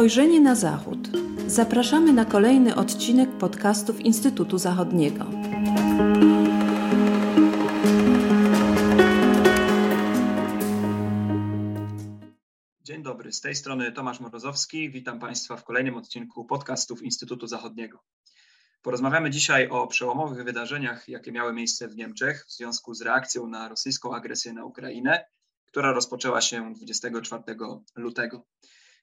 Spojrzenie 0.00 0.40
na 0.40 0.54
Zachód. 0.54 0.98
Zapraszamy 1.46 2.12
na 2.12 2.24
kolejny 2.24 2.74
odcinek 2.74 3.30
podcastów 3.30 4.00
Instytutu 4.00 4.58
Zachodniego. 4.58 5.24
Dzień 12.84 13.02
dobry, 13.02 13.32
z 13.32 13.40
tej 13.40 13.54
strony 13.54 13.92
Tomasz 13.92 14.20
Morozowski. 14.20 14.90
Witam 14.90 15.18
Państwa 15.18 15.56
w 15.56 15.64
kolejnym 15.64 15.96
odcinku 15.96 16.44
podcastów 16.44 17.02
Instytutu 17.02 17.46
Zachodniego. 17.46 17.98
Porozmawiamy 18.82 19.30
dzisiaj 19.30 19.68
o 19.68 19.86
przełomowych 19.86 20.44
wydarzeniach, 20.44 21.08
jakie 21.08 21.32
miały 21.32 21.52
miejsce 21.52 21.88
w 21.88 21.96
Niemczech 21.96 22.46
w 22.48 22.52
związku 22.52 22.94
z 22.94 23.02
reakcją 23.02 23.46
na 23.46 23.68
rosyjską 23.68 24.14
agresję 24.14 24.52
na 24.52 24.64
Ukrainę, 24.64 25.24
która 25.66 25.92
rozpoczęła 25.92 26.40
się 26.40 26.74
24 26.74 27.42
lutego. 27.96 28.46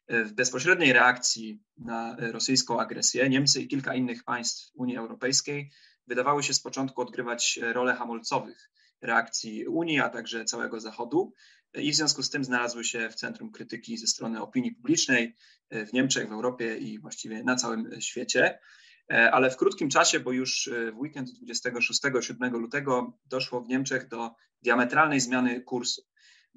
W 0.09 0.31
bezpośredniej 0.31 0.93
reakcji 0.93 1.63
na 1.77 2.15
rosyjską 2.19 2.79
agresję 2.79 3.29
Niemcy 3.29 3.61
i 3.61 3.67
kilka 3.67 3.95
innych 3.95 4.23
państw 4.23 4.71
Unii 4.75 4.97
Europejskiej 4.97 5.71
wydawały 6.07 6.43
się 6.43 6.53
z 6.53 6.59
początku 6.59 7.01
odgrywać 7.01 7.59
rolę 7.61 7.95
hamulcowych 7.95 8.69
reakcji 9.01 9.67
Unii, 9.67 9.99
a 9.99 10.09
także 10.09 10.45
całego 10.45 10.79
Zachodu 10.79 11.33
i 11.73 11.91
w 11.91 11.95
związku 11.95 12.23
z 12.23 12.29
tym 12.29 12.43
znalazły 12.43 12.83
się 12.83 13.09
w 13.09 13.15
centrum 13.15 13.51
krytyki 13.51 13.97
ze 13.97 14.07
strony 14.07 14.41
opinii 14.41 14.71
publicznej 14.71 15.35
w 15.71 15.93
Niemczech, 15.93 16.29
w 16.29 16.31
Europie 16.31 16.77
i 16.77 16.99
właściwie 16.99 17.43
na 17.43 17.55
całym 17.55 18.01
świecie. 18.01 18.59
Ale 19.07 19.49
w 19.49 19.57
krótkim 19.57 19.89
czasie, 19.89 20.19
bo 20.19 20.31
już 20.31 20.69
w 20.93 20.97
weekend 20.97 21.29
26-7 21.29 22.51
lutego 22.51 23.19
doszło 23.25 23.61
w 23.61 23.67
Niemczech 23.67 24.07
do 24.07 24.31
diametralnej 24.61 25.19
zmiany 25.19 25.61
kursu. 25.61 26.01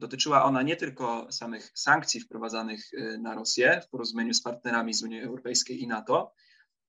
Dotyczyła 0.01 0.45
ona 0.45 0.63
nie 0.63 0.77
tylko 0.77 1.33
samych 1.33 1.73
sankcji 1.75 2.21
wprowadzanych 2.21 2.93
y, 2.93 3.19
na 3.19 3.35
Rosję 3.35 3.81
w 3.87 3.89
porozumieniu 3.89 4.35
z 4.35 4.43
partnerami 4.43 4.95
z 4.95 5.03
Unii 5.03 5.23
Europejskiej 5.23 5.83
i 5.83 5.87
NATO, 5.87 6.35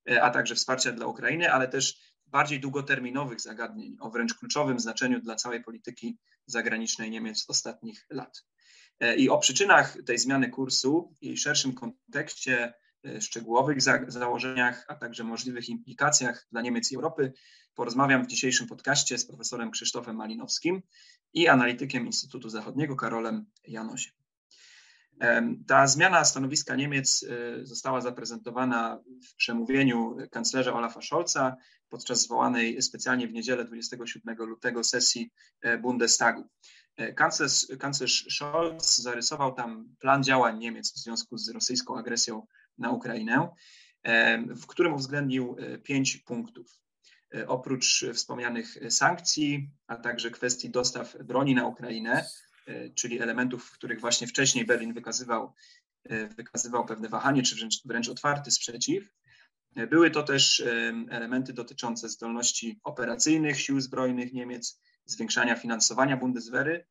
y, 0.09 0.21
a 0.21 0.29
także 0.29 0.55
wsparcia 0.55 0.91
dla 0.91 1.05
Ukrainy, 1.05 1.51
ale 1.51 1.67
też 1.67 1.97
bardziej 2.25 2.59
długoterminowych 2.59 3.41
zagadnień 3.41 3.97
o 3.99 4.09
wręcz 4.09 4.33
kluczowym 4.33 4.79
znaczeniu 4.79 5.21
dla 5.21 5.35
całej 5.35 5.63
polityki 5.63 6.17
zagranicznej 6.45 7.11
Niemiec 7.11 7.45
ostatnich 7.47 8.05
lat. 8.09 8.43
Y, 9.03 9.15
I 9.15 9.29
o 9.29 9.37
przyczynach 9.37 9.97
tej 10.05 10.17
zmiany 10.17 10.49
kursu 10.49 11.15
i 11.21 11.37
szerszym 11.37 11.73
kontekście 11.73 12.73
szczegółowych 13.19 13.81
za 13.81 13.99
założeniach, 14.07 14.85
a 14.87 14.95
także 14.95 15.23
możliwych 15.23 15.69
implikacjach 15.69 16.47
dla 16.51 16.61
Niemiec 16.61 16.91
i 16.91 16.95
Europy 16.95 17.33
porozmawiam 17.75 18.23
w 18.23 18.27
dzisiejszym 18.27 18.67
podcaście 18.67 19.17
z 19.17 19.25
profesorem 19.25 19.71
Krzysztofem 19.71 20.15
Malinowskim 20.15 20.81
i 21.33 21.47
analitykiem 21.47 22.05
Instytutu 22.05 22.49
Zachodniego 22.49 22.95
Karolem 22.95 23.45
Janosiem. 23.67 24.13
Ta 25.67 25.87
zmiana 25.87 26.25
stanowiska 26.25 26.75
Niemiec 26.75 27.23
y, 27.23 27.65
została 27.65 28.01
zaprezentowana 28.01 28.99
w 29.29 29.35
przemówieniu 29.35 30.17
kanclerza 30.31 30.73
Olafa 30.73 31.01
Scholza 31.01 31.55
podczas 31.89 32.21
zwołanej 32.21 32.81
specjalnie 32.81 33.27
w 33.27 33.33
niedzielę 33.33 33.65
27 33.65 34.35
lutego 34.37 34.83
sesji 34.83 35.31
e, 35.61 35.77
Bundestagu. 35.77 36.49
E, 36.97 37.13
kanclerz, 37.13 37.67
kanclerz 37.79 38.25
Scholz 38.29 38.97
zarysował 38.97 39.53
tam 39.53 39.95
plan 39.99 40.23
działań 40.23 40.59
Niemiec 40.59 40.93
w 40.93 40.97
związku 40.97 41.37
z 41.37 41.49
rosyjską 41.49 41.97
agresją 41.97 42.47
na 42.81 42.91
Ukrainę, 42.91 43.49
w 44.47 44.67
którym 44.67 44.93
uwzględnił 44.93 45.55
e, 45.59 45.77
pięć 45.77 46.17
punktów. 46.17 46.81
E, 47.35 47.47
oprócz 47.47 48.05
wspomnianych 48.13 48.77
sankcji, 48.89 49.69
a 49.87 49.95
także 49.95 50.31
kwestii 50.31 50.69
dostaw 50.69 51.17
broni 51.23 51.55
na 51.55 51.67
Ukrainę, 51.67 52.25
e, 52.67 52.89
czyli 52.89 53.21
elementów, 53.21 53.65
w 53.65 53.71
których 53.71 54.01
właśnie 54.01 54.27
wcześniej 54.27 54.65
Berlin 54.65 54.93
wykazywał, 54.93 55.53
wykazywał 56.37 56.85
pewne 56.85 57.09
wahanie, 57.09 57.43
czy 57.43 57.55
wręcz, 57.55 57.75
wręcz 57.85 58.09
otwarty 58.09 58.51
sprzeciw, 58.51 59.13
były 59.89 60.11
to 60.11 60.23
też 60.23 60.63
elementy 61.09 61.53
dotyczące 61.53 62.09
zdolności 62.09 62.79
operacyjnych 62.83 63.59
sił 63.59 63.81
zbrojnych 63.81 64.33
Niemiec, 64.33 64.79
zwiększania 65.05 65.55
finansowania 65.55 66.17
Bundeswehry, 66.17 66.85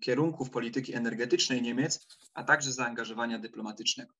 kierunków 0.00 0.50
polityki 0.50 0.94
energetycznej 0.94 1.62
Niemiec, 1.62 2.06
a 2.34 2.44
także 2.44 2.72
zaangażowania 2.72 3.38
dyplomatycznego. 3.38 4.14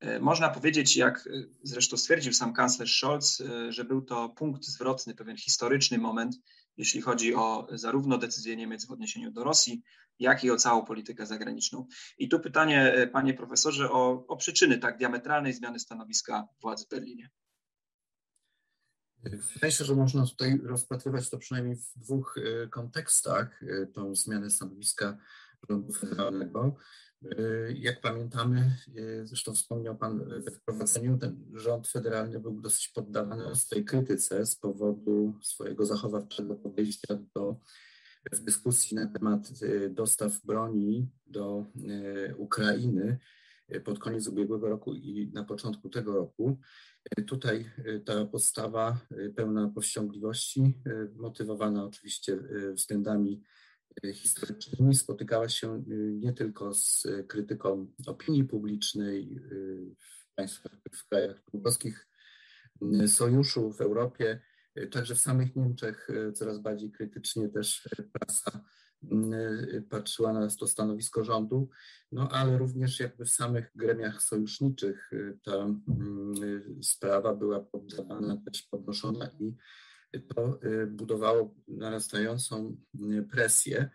E, 0.00 0.20
można 0.20 0.48
powiedzieć, 0.48 0.96
jak 0.96 1.26
e, 1.26 1.30
zresztą 1.62 1.96
stwierdził 1.96 2.32
sam 2.32 2.52
kanclerz 2.52 2.98
Scholz, 2.98 3.40
e, 3.40 3.72
że 3.72 3.84
był 3.84 4.02
to 4.02 4.28
punkt 4.28 4.64
zwrotny, 4.64 5.14
pewien 5.14 5.36
historyczny 5.36 5.98
moment, 5.98 6.36
jeśli 6.76 7.00
chodzi 7.00 7.34
o 7.34 7.68
zarówno 7.72 8.18
decyzję 8.18 8.56
Niemiec 8.56 8.86
w 8.86 8.90
odniesieniu 8.90 9.30
do 9.30 9.44
Rosji, 9.44 9.82
jak 10.18 10.44
i 10.44 10.50
o 10.50 10.56
całą 10.56 10.84
politykę 10.84 11.26
zagraniczną. 11.26 11.86
I 12.18 12.28
tu 12.28 12.40
pytanie, 12.40 13.08
panie 13.12 13.34
profesorze, 13.34 13.90
o, 13.90 14.26
o 14.26 14.36
przyczyny 14.36 14.78
tak 14.78 14.98
diametralnej 14.98 15.52
zmiany 15.52 15.78
stanowiska 15.78 16.48
władz 16.62 16.86
w 16.86 16.88
Berlinie. 16.88 17.30
Wydaje 19.54 19.72
się, 19.72 19.84
że 19.84 19.94
można 19.94 20.26
tutaj 20.26 20.60
rozpatrywać 20.64 21.30
to 21.30 21.38
przynajmniej 21.38 21.76
w 21.76 21.92
dwóch 21.96 22.34
kontekstach, 22.70 23.60
tą 23.94 24.14
zmianę 24.14 24.50
stanowiska 24.50 25.18
rządu 25.68 25.92
federalnego. 25.92 26.76
Y, 27.22 27.76
jak 27.78 28.00
pamiętamy, 28.00 28.76
y, 28.96 29.26
zresztą 29.26 29.54
wspomniał 29.54 29.96
Pan 29.96 30.42
we 30.44 30.50
wprowadzeniu, 30.50 31.18
ten 31.18 31.44
rząd 31.52 31.88
federalny 31.88 32.40
był 32.40 32.60
dosyć 32.60 32.88
poddawany 32.88 33.46
ostrej 33.46 33.84
krytyce 33.84 34.46
z 34.46 34.56
powodu 34.56 35.34
swojego 35.42 35.86
zachowawczego 35.86 36.54
podejścia 36.54 37.18
do 37.34 37.56
w 38.32 38.40
dyskusji 38.40 38.96
na 38.96 39.06
temat 39.06 39.50
y, 39.62 39.90
dostaw 39.90 40.40
broni 40.44 41.08
do 41.26 41.64
Ukrainy 42.36 43.18
pod 43.84 43.98
koniec 43.98 44.28
ubiegłego 44.28 44.68
roku 44.68 44.94
i 44.94 45.30
na 45.34 45.44
początku 45.44 45.88
tego 45.88 46.12
roku. 46.12 46.60
Tutaj 47.26 47.70
ta 48.04 48.24
postawa 48.24 49.00
pełna 49.36 49.68
powściągliwości, 49.68 50.74
motywowana 51.16 51.84
oczywiście 51.84 52.38
względami 52.74 53.42
historycznymi. 54.14 54.94
Spotykała 54.94 55.48
się 55.48 55.76
y, 55.76 56.12
nie 56.20 56.32
tylko 56.32 56.74
z 56.74 57.06
krytyką 57.28 57.86
opinii 58.06 58.44
publicznej 58.44 59.36
y, 59.36 59.96
w 59.98 60.34
państwach, 60.34 60.72
w 60.92 61.08
krajach 61.08 61.44
członkowskich 61.50 62.08
y, 63.02 63.08
sojuszu, 63.08 63.72
w 63.72 63.80
Europie, 63.80 64.40
także 64.90 65.14
w 65.14 65.20
samych 65.20 65.56
Niemczech 65.56 66.08
coraz 66.34 66.58
bardziej 66.58 66.90
krytycznie 66.90 67.48
też 67.48 67.88
prasa 68.12 68.64
patrzyła 69.90 70.32
na 70.32 70.48
to 70.48 70.66
stanowisko 70.66 71.24
rządu, 71.24 71.68
no 72.12 72.28
ale 72.28 72.58
również 72.58 73.00
jakby 73.00 73.24
w 73.24 73.30
samych 73.30 73.70
gremiach 73.74 74.22
sojuszniczych 74.22 75.10
ta 75.42 75.66
sprawa 76.82 77.34
była 77.34 77.60
poddawana, 77.60 78.42
też 78.44 78.62
podnoszona 78.62 79.30
i 79.40 79.54
to 80.34 80.60
y, 80.64 80.86
budowało 80.86 81.54
narastającą 81.68 82.76
y, 83.10 83.22
presję. 83.22 83.90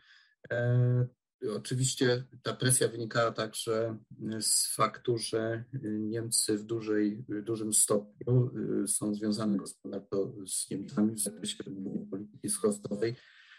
E, 0.52 1.08
oczywiście 1.56 2.24
ta 2.44 2.54
presja 2.54 2.88
wynikała 2.88 3.32
także 3.32 3.98
z 4.40 4.76
faktu, 4.76 5.18
że 5.18 5.64
Niemcy 5.84 6.58
w, 6.58 6.64
dużej, 6.64 7.26
dużym 7.44 7.74
stopniu 7.74 8.52
y, 8.84 8.88
są 8.88 9.16
związane 9.16 9.58
gospodarczo 9.58 10.34
z 10.48 10.70
Niemcami 10.70 11.16
w 11.16 11.20
zakresie 11.20 11.64
polityki 12.12 12.50
schrostowej, 12.50 13.16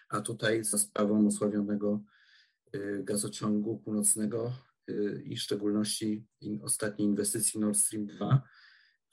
a 0.08 0.20
tutaj 0.20 0.64
za 0.64 0.78
sprawą 0.78 1.26
osławionego 1.26 2.04
gazociągu 3.00 3.78
północnego 3.78 4.52
i 5.24 5.36
w 5.36 5.40
szczególności 5.40 6.26
ostatniej 6.62 7.08
inwestycji 7.08 7.60
Nord 7.60 7.76
Stream 7.76 8.06
2 8.06 8.42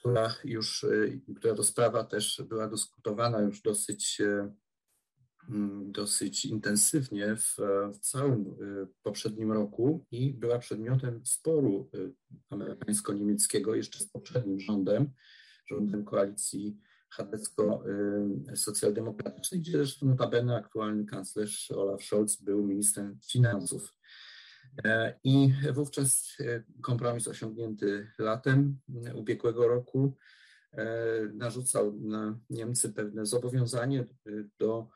która 0.01 0.35
już, 0.43 0.83
y, 0.83 1.21
która 1.37 1.55
to 1.55 1.63
sprawa 1.63 2.03
też 2.03 2.43
była 2.49 2.67
dyskutowana 2.67 3.41
już 3.41 3.61
dosyć, 3.61 4.21
y, 4.21 4.53
mm, 5.49 5.91
dosyć 5.91 6.45
intensywnie 6.45 7.35
w, 7.35 7.57
w 7.93 7.99
całym 7.99 8.41
y, 8.41 8.87
poprzednim 9.03 9.51
roku 9.51 10.05
i 10.11 10.33
była 10.33 10.59
przedmiotem 10.59 11.25
sporu 11.25 11.91
amerykańsko-niemieckiego 12.49 13.75
jeszcze 13.75 13.99
z 13.99 14.09
poprzednim 14.09 14.59
rządem, 14.59 15.11
rządem 15.67 16.05
koalicji 16.05 16.77
chadecko-socjaldemokratycznej, 17.17 19.59
gdzie 19.59 19.71
zresztą 19.71 20.05
notabene 20.05 20.55
aktualny 20.55 21.05
kanclerz 21.05 21.71
Olaf 21.71 22.03
Scholz 22.03 22.35
był 22.35 22.67
ministrem 22.67 23.19
finansów. 23.31 23.93
E, 24.85 25.19
I 25.23 25.53
wówczas 25.73 26.37
e, 26.39 26.63
kompromis 26.81 27.27
osiągnięty 27.27 28.07
latem 28.19 28.79
ubiegłego 29.15 29.67
roku 29.67 30.17
e, 30.71 30.85
narzucał 31.33 31.99
na 31.99 32.39
Niemcy 32.49 32.93
pewne 32.93 33.25
zobowiązanie 33.25 34.05
do 34.59 34.89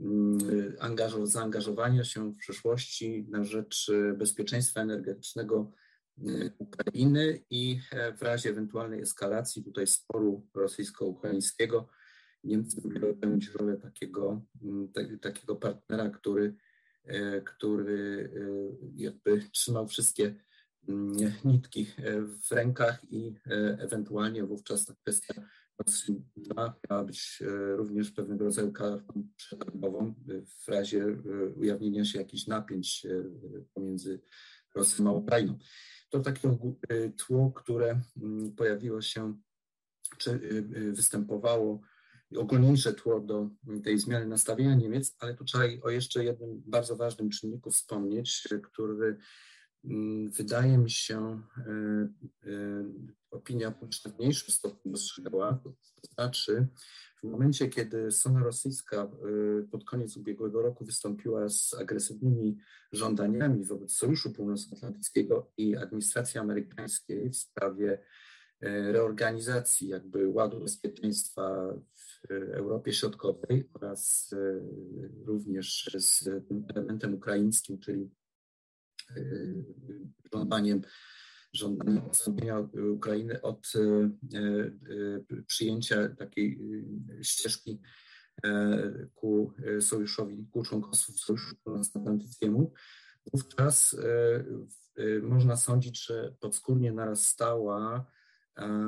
mm, 0.00 1.26
zaangażowania 1.26 2.04
się 2.04 2.32
w 2.32 2.36
przyszłości 2.36 3.26
na 3.30 3.44
rzecz 3.44 3.90
bezpieczeństwa 4.16 4.80
energetycznego 4.80 5.72
Ukrainy 6.58 7.44
i 7.50 7.80
w 8.18 8.22
razie 8.22 8.50
ewentualnej 8.50 9.00
eskalacji 9.00 9.64
tutaj 9.64 9.86
sporu 9.86 10.46
rosyjsko-ukraińskiego 10.54 11.88
Niemcy 12.44 12.80
będą 12.88 13.14
pełnić 13.14 13.48
rolę 13.48 13.76
takiego, 13.76 14.42
mm, 14.62 14.92
takiego 15.20 15.56
partnera, 15.56 16.10
który 16.10 16.54
który 17.44 18.30
e, 18.36 18.92
jakby 18.96 19.42
trzymał 19.52 19.88
wszystkie 19.88 20.34
nitki 21.44 21.86
w 22.48 22.52
rękach 22.52 23.04
i 23.10 23.34
ewentualnie 23.78 24.44
wówczas 24.44 24.86
ta 24.86 24.94
kwestia 24.94 25.34
Nord 25.78 25.90
Stream 25.90 26.24
2 26.36 26.74
miała 26.90 27.04
być 27.04 27.42
również 27.76 28.10
pewnego 28.10 28.44
rodzaju 28.44 28.72
kartą 28.72 29.28
przetargową 29.36 30.14
w 30.64 30.68
razie 30.68 31.06
ujawnienia 31.56 32.04
się 32.04 32.18
jakichś 32.18 32.46
napięć 32.46 33.06
pomiędzy 33.74 34.20
Rosją 34.74 35.08
a 35.08 35.12
Ukrainą. 35.12 35.58
To 36.10 36.20
takie 36.20 36.58
tło, 37.16 37.52
które 37.52 38.00
pojawiło 38.56 39.02
się, 39.02 39.38
czy 40.18 40.40
występowało 40.92 41.80
ogólniejsze 42.36 42.92
tło 42.92 43.20
do 43.20 43.50
tej 43.84 43.98
zmiany 43.98 44.26
nastawienia 44.26 44.74
Niemiec, 44.74 45.16
ale 45.18 45.34
tu 45.34 45.44
trzeba 45.44 45.64
o 45.82 45.90
jeszcze 45.90 46.24
jednym 46.24 46.62
bardzo 46.66 46.96
ważnym 46.96 47.30
czynniku 47.30 47.70
wspomnieć, 47.70 48.48
który 48.62 49.16
mm, 49.84 50.30
wydaje 50.30 50.78
mi 50.78 50.90
się 50.90 51.42
e, 51.56 51.72
e, 52.46 52.84
opinia 53.30 53.70
publiczna 53.70 54.10
w 54.10 54.18
mniejszym 54.18 54.54
stopniu 54.54 54.92
dostrzegała, 54.92 55.60
to 55.64 55.72
znaczy 56.14 56.66
w 57.22 57.26
momencie, 57.26 57.68
kiedy 57.68 58.12
strona 58.12 58.40
rosyjska 58.40 58.96
e, 58.96 59.08
pod 59.70 59.84
koniec 59.84 60.16
ubiegłego 60.16 60.62
roku 60.62 60.84
wystąpiła 60.84 61.48
z 61.48 61.74
agresywnymi 61.74 62.58
żądaniami 62.92 63.64
wobec 63.64 63.92
Sojuszu 63.92 64.32
Północnoatlantyckiego 64.32 65.52
i 65.56 65.76
administracji 65.76 66.40
amerykańskiej 66.40 67.30
w 67.30 67.36
sprawie 67.36 67.98
reorganizacji 68.92 69.88
jakby 69.88 70.28
ładu 70.28 70.60
bezpieczeństwa 70.60 71.74
Europie 72.52 72.92
Środkowej 72.92 73.68
oraz 73.74 74.32
e, 74.32 74.60
również 75.24 75.90
z 75.94 76.24
tym 76.48 76.64
elementem 76.68 77.14
ukraińskim, 77.14 77.78
czyli 77.78 78.10
e, 79.10 79.22
żądaniem, 80.32 80.82
żądaniem 81.52 82.04
odstąpienia 82.04 82.68
Ukrainy 82.92 83.42
od 83.42 83.72
e, 83.74 85.42
przyjęcia 85.46 86.08
takiej 86.08 86.60
ścieżki 87.22 87.80
ku 89.14 89.52
sojuszowi, 89.80 90.46
ku 90.52 90.62
członkostwu 90.62 91.12
Sojuszu 91.12 91.56
Północnoatlantyckiemu, 91.64 92.72
wówczas 93.32 93.96
można 95.22 95.56
sądzić, 95.56 96.06
że 96.06 96.34
podskórnie 96.40 96.92
narastała 96.92 98.06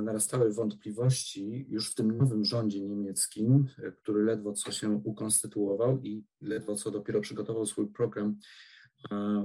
narastały 0.02 0.52
wątpliwości 0.52 1.66
już 1.68 1.92
w 1.92 1.94
tym 1.94 2.18
nowym 2.18 2.44
rządzie 2.44 2.80
niemieckim, 2.80 3.68
który 4.02 4.24
ledwo 4.24 4.52
co 4.52 4.72
się 4.72 4.90
ukonstytuował 5.04 5.98
i 6.02 6.24
ledwo 6.40 6.76
co 6.76 6.90
dopiero 6.90 7.20
przygotował 7.20 7.66
swój 7.66 7.86
program, 7.86 8.38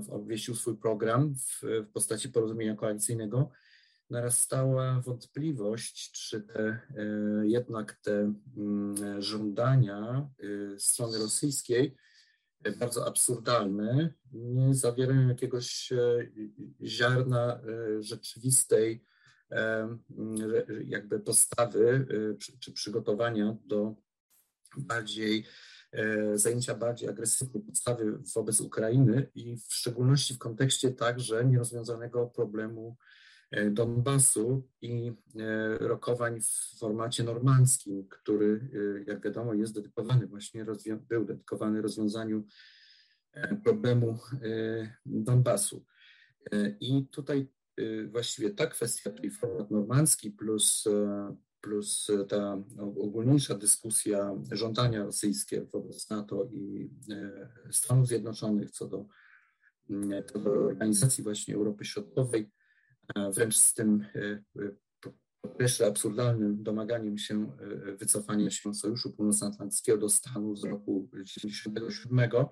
obwieścił 0.10 0.56
swój 0.56 0.77
program 0.77 1.36
w, 1.36 1.62
w 1.62 1.92
postaci 1.92 2.30
porozumienia 2.30 2.75
koalicyjnego, 2.75 3.51
narastała 4.10 5.01
wątpliwość, 5.01 6.12
czy 6.12 6.42
te, 6.42 6.60
e, 6.63 6.80
jednak 7.44 7.94
te 7.94 8.33
mm, 8.57 9.21
żądania 9.21 10.30
e, 10.75 10.80
strony 10.80 11.18
rosyjskiej, 11.19 11.95
e, 12.63 12.71
bardzo 12.71 13.07
absurdalne, 13.07 14.13
nie 14.31 14.75
zawierają 14.75 15.28
jakiegoś 15.28 15.94
ziarna 16.83 17.60
rzeczywistej 18.00 19.06
jakby 20.86 21.19
postawy 21.19 22.07
y, 22.12 22.59
czy 22.59 22.71
przygotowania 22.71 23.57
do 23.65 23.95
bardziej 24.77 25.45
e, 25.92 26.38
zajęcia 26.38 26.75
bardziej 26.75 27.09
agresywnej 27.09 27.63
podstawy 27.63 28.19
wobec 28.36 28.62
Ukrainy 28.62 29.30
i 29.36 29.57
w 29.57 29.74
szczególności 29.74 30.33
w 30.33 30.38
kontekście 30.38 30.92
także 30.92 31.45
nierozwiązanego 31.45 32.27
problemu 32.27 32.97
e, 33.51 33.69
Donbasu 33.69 34.68
i 34.81 35.12
e, 35.39 35.77
rokowań 35.77 36.42
w 36.42 36.80
formacie 36.80 37.24
normandzkim, 37.24 38.07
który, 38.09 38.69
jak 39.07 39.24
wiadomo, 39.24 39.53
jest 39.53 39.75
dedykowany 39.75 40.27
właśnie, 40.27 40.65
był 41.09 41.25
dedykowany 41.25 41.81
rozwiązaniu 41.81 42.47
problemu 43.63 44.19
Donbasu. 45.06 45.86
I 46.80 47.07
tutaj 47.07 47.47
właściwie 48.07 48.50
ta 48.50 48.68
kwestia, 48.68 49.12
czyli 49.12 49.31
format 49.31 49.72
normandzki 49.72 50.31
plus, 50.31 50.88
e, 50.88 51.36
plus 51.62 52.07
ta 52.30 52.63
ogólniejsza 52.80 53.56
dyskusja 53.56 54.36
żądania 54.51 55.04
rosyjskie 55.04 55.66
wobec 55.74 56.10
NATO 56.10 56.50
i 56.51 56.89
e, 57.10 57.50
Stanów 57.72 58.07
Zjednoczonych 58.07 58.72
co 58.72 58.88
do, 58.88 59.06
co 60.33 60.39
do 60.39 60.51
organizacji 60.51 61.24
właśnie 61.24 61.56
Europy 61.56 61.86
Środkowej, 61.86 62.51
wręcz 63.33 63.57
z 63.57 63.74
tym 63.74 64.06
jeszcze 65.60 65.88
absurdalnym 65.88 66.63
domaganiem 66.63 67.18
się 67.18 67.51
wycofania 68.00 68.50
się 68.50 68.74
Sojuszu 68.74 69.13
Północnoatlantyckiego 69.13 69.98
do 69.98 70.10
Stanów 70.10 70.60
z 70.60 70.63
roku 70.63 71.10
1997, 71.12 72.19
E, 72.19 72.50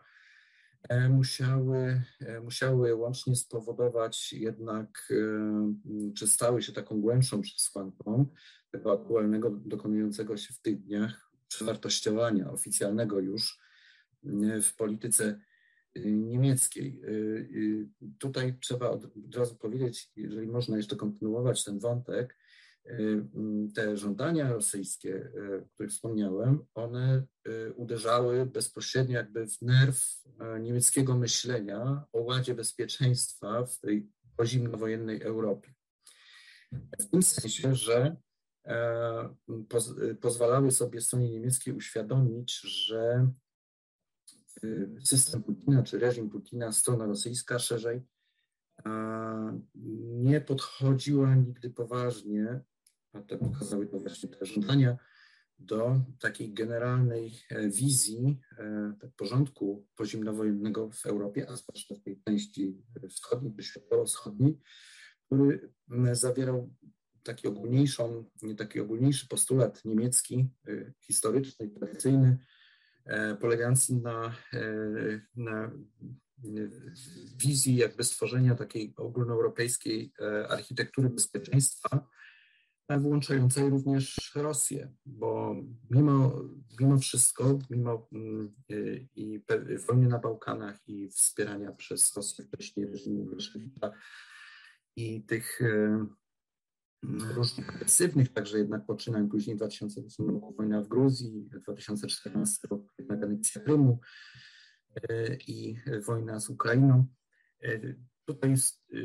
musiały, 1.09 2.01
e, 2.19 2.41
musiały 2.41 2.95
łącznie 2.95 3.35
spowodować 3.35 4.33
jednak, 4.33 5.09
e, 5.11 6.13
czy 6.13 6.27
stały 6.27 6.61
się 6.61 6.73
taką 6.73 7.01
głębszą 7.01 7.41
przesłanką 7.41 8.25
tego 8.71 8.93
aktualnego, 9.01 9.49
dokonującego 9.49 10.37
się 10.37 10.53
w 10.53 10.59
tych 10.59 10.81
dniach 10.81 11.31
przewartościowania 11.47 12.51
oficjalnego 12.51 13.19
już 13.19 13.59
w 14.61 14.75
polityce 14.75 15.39
niemieckiej. 16.05 17.01
Tutaj 18.19 18.57
trzeba 18.59 18.89
od 18.89 19.35
razu 19.35 19.55
powiedzieć, 19.55 20.11
jeżeli 20.15 20.47
można 20.47 20.77
jeszcze 20.77 20.95
kontynuować 20.95 21.63
ten 21.63 21.79
wątek, 21.79 22.35
Y, 22.35 22.42
te 23.75 23.97
żądania 23.97 24.53
rosyjskie, 24.53 25.15
y, 25.15 25.61
o 25.63 25.69
których 25.73 25.91
wspomniałem, 25.91 26.65
one 26.73 27.25
y, 27.47 27.73
uderzały 27.73 28.45
bezpośrednio 28.45 29.17
jakby 29.17 29.47
w 29.47 29.61
nerw 29.61 30.23
niemieckiego 30.59 31.17
myślenia 31.17 32.05
o 32.13 32.21
ładzie 32.21 32.55
bezpieczeństwa 32.55 33.65
w 33.65 33.79
tej 33.79 34.09
pozimnowojennej 34.37 35.21
Europie. 35.21 35.73
W 36.99 37.09
tym 37.09 37.23
sensie, 37.23 37.75
że 37.75 38.15
e, 38.65 39.35
pozwalały 40.21 40.71
sobie 40.71 41.01
stronie 41.01 41.31
niemieckiej 41.31 41.73
uświadomić, 41.73 42.59
że 42.59 43.31
system 45.03 45.43
Putina 45.43 45.83
czy 45.83 45.99
reżim 45.99 46.29
Putina, 46.29 46.71
strona 46.71 47.05
rosyjska 47.05 47.59
szerzej, 47.59 48.01
nie 50.05 50.41
podchodziła 50.41 51.35
nigdy 51.35 51.69
poważnie 51.69 52.61
a 53.13 53.21
te 53.21 53.37
pokazały 53.37 53.87
to 53.87 53.99
właśnie 53.99 54.29
te 54.29 54.45
żądania 54.45 54.97
do 55.59 56.01
takiej 56.19 56.53
generalnej 56.53 57.33
e, 57.49 57.69
wizji 57.69 58.39
e, 58.57 58.93
tak, 59.01 59.11
porządku 59.15 59.87
pozimnowojennego 59.95 60.89
w 60.91 61.05
Europie, 61.05 61.49
a 61.49 61.55
zwłaszcza 61.55 61.95
w 61.95 62.01
tej 62.01 62.21
części 62.25 62.77
wschodniej 63.09 63.53
światowo-wschodniej, 63.61 64.59
który 65.25 65.73
zawierał 66.11 66.73
taki, 67.23 67.47
ogólniejszą, 67.47 68.25
taki 68.57 68.79
ogólniejszy 68.79 69.27
postulat 69.27 69.85
niemiecki, 69.85 70.49
e, 70.67 70.93
historyczny, 71.01 71.69
tradycyjny, 71.69 72.37
polegający 73.41 73.95
na, 73.95 74.35
na 75.35 75.71
wizji 77.37 77.75
jakby 77.75 78.03
stworzenia 78.03 78.55
takiej 78.55 78.93
ogólnoeuropejskiej 78.97 80.13
architektury 80.49 81.09
bezpieczeństwa, 81.09 82.07
włączającej 82.89 83.69
również 83.69 84.31
Rosję, 84.35 84.93
bo 85.05 85.55
mimo, 85.89 86.41
mimo 86.79 86.97
wszystko, 86.97 87.59
mimo 87.69 88.07
mm, 88.11 88.53
i 89.15 89.41
wojny 89.87 90.07
na 90.07 90.19
Bałkanach 90.19 90.87
i 90.87 91.09
wspierania 91.09 91.71
przez 91.71 92.15
Rosję 92.15 92.45
wcześniej 92.45 92.87
reżimu 92.87 93.25
Bolszewika 93.25 93.91
i 94.95 95.23
tych 95.23 95.61
y, 95.61 96.05
różnych 97.33 97.75
agresywnych, 97.75 98.33
także 98.33 98.57
jednak 98.57 98.85
poczynań 98.85 99.29
później 99.29 99.55
w 99.55 99.59
2008 99.59 100.29
roku 100.29 100.53
wojna 100.53 100.81
w 100.81 100.87
Gruzji, 100.87 101.49
2014 101.49 102.67
rok 102.71 102.93
jednak 102.99 103.23
aneksja 103.23 103.61
Krymu 103.61 103.99
y, 104.97 105.37
i 105.47 105.75
wojna 106.05 106.39
z 106.39 106.49
Ukrainą. 106.49 107.05
Tutaj 108.25 108.55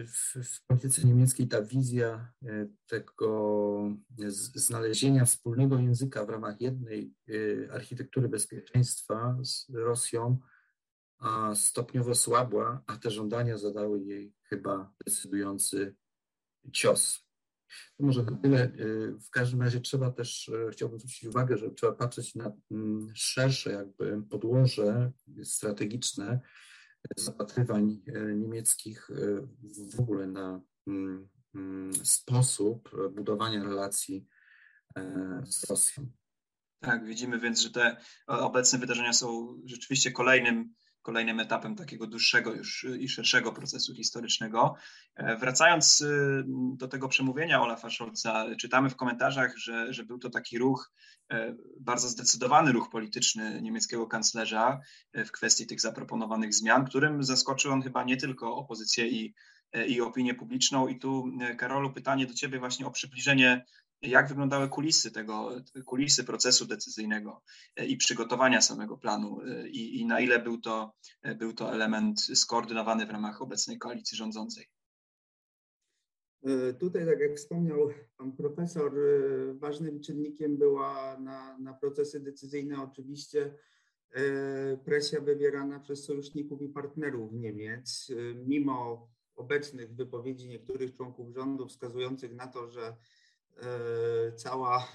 w, 0.06 0.44
w 0.44 0.66
polityce 0.66 1.06
niemieckiej 1.06 1.48
ta 1.48 1.62
wizja 1.62 2.32
e, 2.42 2.66
tego 2.86 3.90
znalezienia 4.54 5.24
wspólnego 5.24 5.78
języka 5.78 6.24
w 6.24 6.28
ramach 6.28 6.60
jednej 6.60 7.14
e, 7.28 7.72
architektury 7.72 8.28
bezpieczeństwa 8.28 9.38
z 9.42 9.70
Rosją 9.74 10.38
stopniowo 11.54 12.14
słabła, 12.14 12.82
a 12.86 12.96
te 12.96 13.10
żądania 13.10 13.58
zadały 13.58 14.02
jej 14.02 14.34
chyba 14.42 14.92
decydujący 15.06 15.96
cios. 16.72 17.28
To 17.96 18.06
może 18.06 18.26
tyle. 18.42 18.62
E, 18.64 18.72
w 19.20 19.30
każdym 19.30 19.62
razie 19.62 19.80
trzeba 19.80 20.10
też, 20.10 20.50
chciałbym 20.72 20.98
zwrócić 20.98 21.24
uwagę, 21.24 21.58
że 21.58 21.70
trzeba 21.70 21.92
patrzeć 21.92 22.34
na 22.34 22.52
mm, 22.70 23.12
szersze 23.14 23.70
jakby 23.70 24.22
podłoże 24.30 25.12
strategiczne 25.42 26.40
zapatrywań 27.16 28.02
e, 28.06 28.34
niemieckich 28.34 29.10
e, 29.10 29.14
w 29.96 30.00
ogóle 30.00 30.26
na 30.26 30.60
mm, 30.86 31.28
mm, 31.54 31.92
sposób 31.94 32.90
budowania 33.14 33.64
relacji 33.64 34.26
z 35.44 35.70
Rosją. 35.70 36.10
Tak, 36.80 37.04
widzimy 37.04 37.38
więc, 37.38 37.60
że 37.60 37.70
te 37.70 37.96
obecne 38.26 38.78
wydarzenia 38.78 39.12
są 39.12 39.60
rzeczywiście 39.64 40.12
kolejnym 40.12 40.74
kolejnym 41.02 41.40
etapem 41.40 41.76
takiego 41.76 42.06
dłuższego 42.06 42.54
już 42.54 42.86
i 42.98 43.08
szerszego 43.08 43.52
procesu 43.52 43.94
historycznego. 43.94 44.74
E, 45.14 45.36
wracając 45.36 46.00
y, 46.00 46.44
do 46.76 46.88
tego 46.88 47.08
przemówienia 47.08 47.62
Olafa 47.62 47.90
Scholza, 47.90 48.46
czytamy 48.60 48.90
w 48.90 48.96
komentarzach, 48.96 49.56
że, 49.56 49.92
że 49.92 50.04
był 50.04 50.18
to 50.18 50.30
taki 50.30 50.58
ruch, 50.58 50.92
e, 51.32 51.54
bardzo 51.80 52.08
zdecydowany 52.08 52.72
ruch 52.72 52.90
polityczny 52.90 53.62
niemieckiego 53.62 54.06
kanclerza 54.06 54.80
e, 55.12 55.24
w 55.24 55.32
kwestii 55.32 55.66
tych 55.66 55.80
zaproponowanych 55.80 56.54
zmian, 56.54 56.84
którym 56.84 57.22
zaskoczył 57.22 57.72
on 57.72 57.82
chyba 57.82 58.04
nie 58.04 58.16
tylko 58.16 58.56
opozycję 58.56 59.08
i, 59.08 59.34
i 59.88 60.00
opinię 60.00 60.34
publiczną. 60.34 60.88
I 60.88 60.98
tu, 60.98 61.24
Karolu, 61.58 61.92
pytanie 61.92 62.26
do 62.26 62.34
Ciebie 62.34 62.58
właśnie 62.58 62.86
o 62.86 62.90
przybliżenie 62.90 63.64
jak 64.02 64.28
wyglądały 64.28 64.68
kulisy 64.68 65.10
tego, 65.10 65.50
kulisy 65.86 66.24
procesu 66.24 66.66
decyzyjnego 66.66 67.42
e, 67.76 67.86
i 67.86 67.96
przygotowania 67.96 68.60
samego 68.60 68.98
planu 68.98 69.40
e, 69.42 69.68
i, 69.68 70.00
i, 70.00 70.06
na 70.06 70.20
ile 70.20 70.38
był 70.38 70.60
to, 70.60 70.94
e, 71.22 71.34
był 71.34 71.52
to 71.52 71.72
element 71.72 72.20
skoordynowany 72.20 73.06
w 73.06 73.10
ramach 73.10 73.42
obecnej 73.42 73.78
koalicji 73.78 74.16
rządzącej. 74.16 74.66
Tutaj, 76.80 77.06
tak 77.06 77.20
jak 77.20 77.36
wspomniał 77.36 77.90
pan 78.16 78.32
profesor, 78.32 78.92
ważnym 79.54 80.00
czynnikiem 80.00 80.56
była 80.56 81.18
na, 81.20 81.58
na 81.58 81.74
procesy 81.74 82.20
decyzyjne 82.20 82.82
oczywiście 82.82 83.54
presja 84.84 85.20
wywierana 85.20 85.80
przez 85.80 86.04
sojuszników 86.04 86.62
i 86.62 86.68
partnerów 86.68 87.32
Niemiec. 87.32 88.12
Mimo 88.46 89.08
obecnych 89.36 89.94
wypowiedzi 89.94 90.48
niektórych 90.48 90.94
członków 90.94 91.34
rządu 91.34 91.66
wskazujących 91.66 92.34
na 92.34 92.46
to, 92.46 92.70
że 92.70 92.96
cała, 94.36 94.88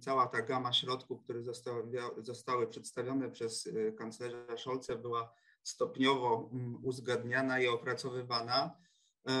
cała 0.00 0.26
ta 0.26 0.42
gama 0.42 0.72
środków, 0.72 1.22
które 1.22 1.42
zostały, 1.42 1.82
zostały 2.18 2.66
przedstawione 2.66 3.30
przez 3.30 3.66
e, 3.66 3.92
kanclerza 3.92 4.56
Scholze 4.56 4.96
była 4.96 5.32
stopniowo 5.62 6.50
mm, 6.52 6.84
uzgadniana 6.84 7.60
i 7.60 7.68
opracowywana. 7.68 8.76
E, 9.28 9.32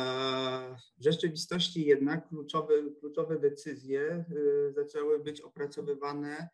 w 0.98 1.04
rzeczywistości 1.04 1.86
jednak 1.86 2.28
kluczowe, 2.28 2.74
kluczowe 3.00 3.38
decyzje 3.38 4.24
zaczęły 4.74 5.18
być 5.18 5.40
opracowywane 5.40 6.48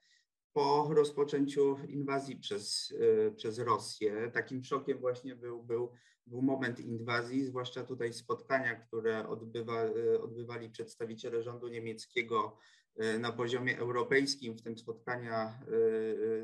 po 0.57 0.91
rozpoczęciu 0.95 1.77
inwazji 1.89 2.37
przez, 2.37 2.95
przez 3.37 3.59
Rosję. 3.59 4.31
Takim 4.35 4.65
szokiem 4.65 4.99
właśnie 4.99 5.37
był, 5.37 5.63
był 5.63 5.91
był 6.27 6.43
moment 6.43 6.81
inwazji, 6.81 7.45
zwłaszcza 7.45 7.85
tutaj 7.85 8.13
spotkania, 8.13 8.75
które 8.75 9.29
odbywa, 9.29 9.83
e, 9.83 10.21
odbywali 10.21 10.71
przedstawiciele 10.71 11.43
rządu 11.43 11.69
niemieckiego 11.69 12.57
e, 12.97 13.19
na 13.19 13.33
poziomie 13.33 13.79
europejskim, 13.79 14.57
w 14.57 14.63
tym 14.63 14.79
spotkania 14.79 15.61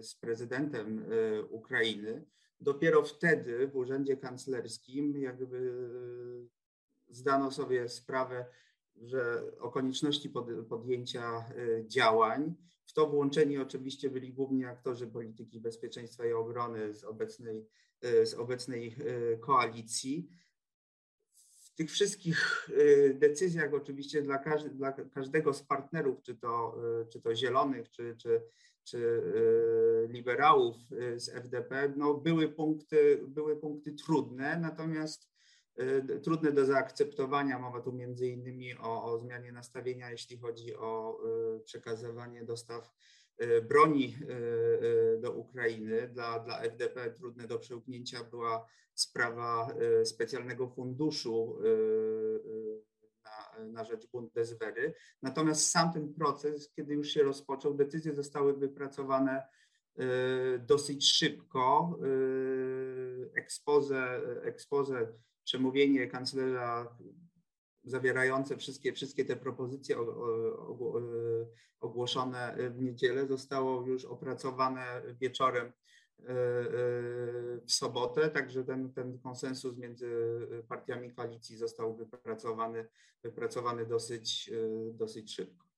z 0.01 0.15
prezydentem 0.15 1.05
Ukrainy. 1.51 2.25
Dopiero 2.61 3.03
wtedy 3.03 3.69
w 3.69 3.77
urzędzie 3.77 4.17
kanclerskim 4.17 5.17
jakby 5.17 5.89
zdano 7.09 7.51
sobie 7.51 7.89
sprawę, 7.89 8.47
że 8.97 9.43
o 9.61 9.71
konieczności 9.71 10.31
pod, 10.31 10.47
podjęcia 10.69 11.45
działań. 11.87 12.55
W 12.93 12.95
to 12.95 13.07
włączeni 13.07 13.59
oczywiście 13.59 14.11
byli 14.11 14.33
główni 14.33 14.65
aktorzy 14.65 15.07
polityki 15.07 15.61
bezpieczeństwa 15.61 16.27
i 16.27 16.33
obrony 16.33 16.95
z 16.95 17.05
obecnej 17.05 17.67
E, 18.03 18.27
z 18.27 18.35
obecnej 18.35 18.97
e, 19.33 19.37
koalicji. 19.37 20.29
W 21.35 21.75
tych 21.75 21.91
wszystkich 21.91 22.69
e, 22.71 23.15
decyzjach, 23.15 23.75
oczywiście 23.75 24.23
dla, 24.23 24.39
dla 24.75 24.93
każdego 24.93 25.55
z 25.55 25.63
partnerów, 25.63 26.23
czy 26.23 26.35
to, 26.35 26.77
czy 27.13 27.21
to 27.21 27.35
Zielonych, 27.35 27.91
czy, 27.91 28.17
czy, 28.17 28.43
czy 28.85 29.23
liberałów 30.09 30.77
z 31.17 31.29
FDP, 31.29 31.93
no 31.97 32.15
były, 32.15 32.49
punkty, 32.49 33.21
były 33.29 33.57
punkty 33.57 33.93
trudne, 33.93 34.59
natomiast 34.61 35.32
trudne 36.23 36.53
do 36.53 36.65
zaakceptowania. 36.65 37.59
Mowa 37.59 37.81
tu 37.81 37.93
między 37.93 38.29
innymi 38.29 38.79
o, 38.79 39.05
o 39.05 39.19
zmianie 39.19 39.53
nastawienia, 39.53 40.11
jeśli 40.11 40.39
chodzi 40.39 40.75
o 40.77 41.19
przekazywanie 41.65 42.45
dostaw 42.45 42.93
E, 43.39 43.63
broni 43.63 44.17
do 45.21 45.33
Ukrainy. 45.33 46.09
Dla, 46.09 46.39
dla 46.39 46.61
FDP 46.61 47.11
trudne 47.11 47.47
do 47.47 47.59
przełknięcia 47.59 48.25
była 48.25 48.67
sprawa 48.95 49.75
specjalnego 50.05 50.69
funduszu 50.69 51.59
na, 53.25 53.65
na 53.65 53.85
rzecz 53.85 54.07
Bundeswehry. 54.07 54.95
Natomiast 55.23 55.71
sam 55.71 55.93
ten 55.93 56.15
proces, 56.15 56.73
kiedy 56.73 56.95
już 56.95 57.09
się 57.09 57.23
rozpoczął, 57.23 57.75
decyzje 57.75 58.15
zostały 58.15 58.55
wypracowane 58.57 59.47
dosyć 60.59 61.13
szybko. 61.13 61.99
Expose, 63.35 64.21
expose 64.43 65.13
przemówienie 65.45 66.07
kanclerza 66.07 66.97
zawierające 67.85 68.57
wszystkie, 68.57 68.93
wszystkie 68.93 69.25
te 69.25 69.37
propozycje 69.37 69.97
ogłoszone 71.81 72.57
w 72.71 72.83
niedzielę 72.83 73.27
zostało 73.27 73.87
już 73.87 74.05
opracowane 74.05 75.03
wieczorem 75.21 75.67
e, 75.67 76.29
e, 76.29 76.33
w 77.67 77.73
sobotę, 77.73 78.31
także 78.31 78.65
ten, 78.65 78.93
ten 78.93 79.19
konsensus 79.19 79.77
między 79.77 80.11
partiami 80.69 81.13
koalicji 81.13 81.57
został 81.57 81.97
wypracowany, 81.97 82.87
wypracowany 83.23 83.87
dosyć, 83.87 84.51
e, 84.53 84.93
dosyć 84.93 85.35
szybko. 85.35 85.72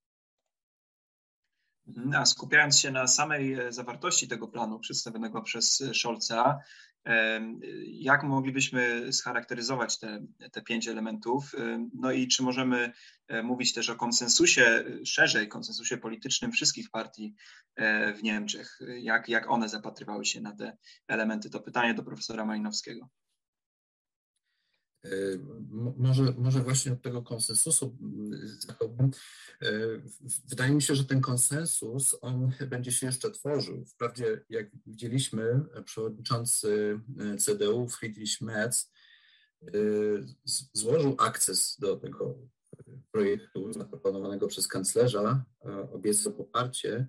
A 2.17 2.27
skupiając 2.27 2.79
się 2.79 2.91
na 2.91 3.07
samej 3.07 3.57
zawartości 3.69 4.29
tego 4.29 4.49
planu 4.49 4.79
przedstawionego 4.79 5.43
przez 5.43 5.83
Scholza, 5.93 6.59
jak 7.85 8.23
moglibyśmy 8.23 9.13
scharakteryzować 9.13 9.99
te, 9.99 10.27
te 10.53 10.63
pięć 10.63 10.89
elementów? 10.89 11.53
No 11.95 12.13
i 12.13 12.29
czy 12.29 12.43
możemy 12.43 12.93
e, 13.29 13.43
mówić 13.43 13.73
też 13.73 13.91
o 13.91 13.97
konsensusie, 13.97 14.85
szerzej 15.05 15.49
konsensusie 15.49 15.97
politycznym 15.97 16.53
wszystkich 16.53 16.91
partii 16.91 17.35
e, 17.77 18.15
w 18.15 18.23
Niemczech? 18.23 18.79
Jak, 18.99 19.29
jak 19.29 19.51
one 19.51 19.69
zapatrywały 19.69 20.25
się 20.25 20.41
na 20.41 20.57
te 20.57 20.77
elementy? 21.09 21.51
To 21.51 21.61
pytanie 21.61 21.95
do 21.95 22.03
profesora 22.03 22.45
Malinowskiego. 22.45 23.09
E, 25.05 25.09
może, 25.97 26.35
może 26.39 26.61
właśnie 26.61 26.93
od 26.93 27.03
tego 27.03 27.23
konsensusu. 27.23 27.97
E, 29.63 29.71
wydaje 30.49 30.75
mi 30.75 30.83
się, 30.83 30.95
że 30.95 31.05
ten 31.05 31.21
konsensus 31.21 32.17
on 32.21 32.53
będzie 32.71 32.93
się 32.93 33.07
jeszcze 33.07 33.31
tworzył. 33.31 33.85
Wprawdzie, 33.85 34.45
jak 34.51 34.67
widzieliśmy, 34.87 35.61
przewodniczący 35.85 37.01
CDU 37.39 37.89
Friedrich 37.89 38.41
Merz 38.41 38.77
e, 39.63 39.69
złożył 40.73 41.17
akces 41.19 41.77
do 41.79 41.97
tego 41.97 42.39
projektu 43.13 43.73
zaproponowanego 43.73 44.49
przez 44.49 44.69
kanclerza, 44.69 45.45
obiecał 45.93 46.33
poparcie. 46.33 47.09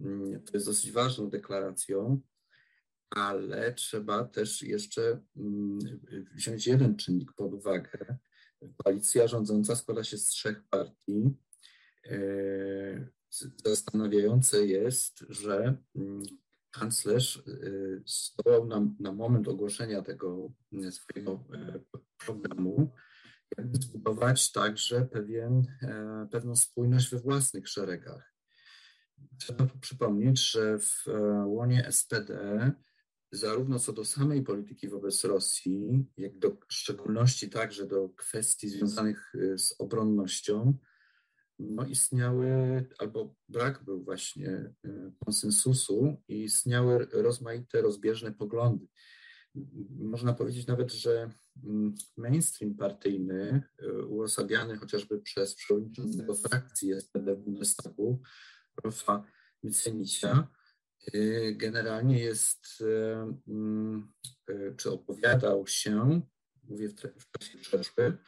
Mm, 0.00 0.42
to 0.42 0.50
jest 0.54 0.66
dosyć 0.66 0.92
ważną 0.92 1.30
deklaracją 1.30 2.20
ale 3.10 3.74
trzeba 3.74 4.24
też 4.24 4.62
jeszcze 4.62 5.20
mm, 5.36 5.78
wziąć 6.34 6.66
jeden 6.66 6.96
czynnik 6.96 7.32
pod 7.32 7.54
uwagę. 7.54 8.16
Koalicja 8.76 9.28
rządząca 9.28 9.76
składa 9.76 10.04
się 10.04 10.18
z 10.18 10.26
trzech 10.26 10.62
partii. 10.70 11.34
E, 12.06 13.08
zastanawiające 13.64 14.66
jest, 14.66 15.24
że 15.28 15.76
mm, 15.96 16.22
kanclerz 16.70 17.36
e, 17.36 17.42
zdołał 18.06 18.66
na, 18.66 18.88
na 19.00 19.12
moment 19.12 19.48
ogłoszenia 19.48 20.02
tego 20.02 20.52
mm, 20.72 20.92
swojego 20.92 21.44
e, 21.54 21.80
programu 22.26 22.90
zbudować 23.72 24.52
także 24.52 25.04
pewien, 25.04 25.66
pewną 26.30 26.56
spójność 26.56 27.10
we 27.10 27.18
własnych 27.18 27.68
szeregach. 27.68 28.34
Trzeba 29.38 29.66
przypomnieć, 29.80 30.50
że 30.50 30.78
w 30.78 31.04
łonie 31.46 31.88
SPD 31.90 32.72
zarówno 33.32 33.78
co 33.78 33.92
do 33.92 34.04
samej 34.04 34.42
polityki 34.42 34.88
wobec 34.88 35.24
Rosji, 35.24 36.06
jak 36.16 36.38
do 36.38 36.50
w 36.68 36.72
szczególności 36.74 37.50
także 37.50 37.86
do 37.86 38.08
kwestii 38.08 38.68
związanych 38.68 39.34
y, 39.34 39.58
z 39.58 39.74
obronnością, 39.78 40.74
no 41.58 41.86
istniały, 41.86 42.48
albo 42.98 43.34
brak 43.48 43.84
był 43.84 44.04
właśnie 44.04 44.72
y, 44.84 45.12
konsensusu 45.24 46.22
i 46.28 46.42
istniały 46.42 47.06
rozmaite, 47.12 47.82
rozbieżne 47.82 48.32
poglądy. 48.32 48.86
Można 49.98 50.32
powiedzieć 50.32 50.66
nawet, 50.66 50.92
że 50.92 51.30
mm, 51.64 51.94
mainstream 52.16 52.74
partyjny, 52.74 53.62
y, 53.82 54.06
uosabiany 54.06 54.76
chociażby 54.76 55.20
przez 55.20 55.54
przewodniczącego 55.54 56.34
frakcji 56.34 56.94
SPD 57.00 57.36
w 57.36 57.40
Bundestagu, 57.40 58.22
profa 58.74 59.24
Mycenicia, 59.62 60.48
generalnie 61.52 62.18
jest, 62.18 62.80
y, 62.80 62.84
y, 64.50 64.74
czy 64.76 64.90
opowiadał 64.90 65.66
się, 65.66 66.20
mówię 66.64 66.88
w 66.88 66.94
czasie 66.94 67.58
przeszły, 67.58 68.18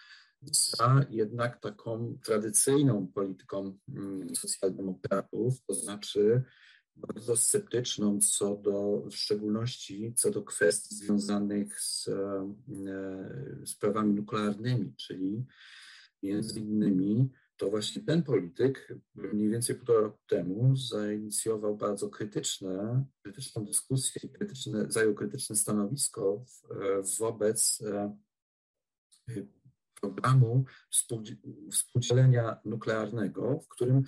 za 0.43 1.07
jednak 1.11 1.61
taką 1.61 2.19
tradycyjną 2.25 3.07
polityką 3.15 3.79
mm, 3.89 4.35
socjaldemokratów, 4.35 5.65
to 5.67 5.75
znaczy 5.75 6.43
bardzo 6.97 7.37
sceptyczną 7.37 8.19
co 8.21 8.57
do, 8.57 9.03
w 9.11 9.15
szczególności 9.15 10.15
co 10.17 10.31
do 10.31 10.43
kwestii 10.43 10.95
związanych 10.95 11.81
z 11.81 12.11
sprawami 13.65 14.15
nuklearnymi, 14.15 14.95
czyli 14.97 15.45
między 16.23 16.61
innymi 16.61 17.31
to 17.57 17.71
właśnie 17.71 18.03
ten 18.03 18.23
polityk 18.23 18.95
mniej 19.15 19.49
więcej 19.51 19.77
półtora 19.77 20.01
roku 20.01 20.19
temu 20.27 20.77
zainicjował 20.77 21.77
bardzo 21.77 22.09
krytyczne, 22.09 23.05
krytyczną 23.23 23.65
dyskusję, 23.65 24.31
krytyczne, 24.31 24.87
zajął 24.89 25.15
krytyczne 25.15 25.57
stanowisko 25.57 26.45
wobec 27.19 27.83
e, 27.87 28.17
programu 30.01 30.65
współdzielenia 31.71 32.61
nuklearnego, 32.65 33.61
w 33.61 33.69
którym 33.69 34.03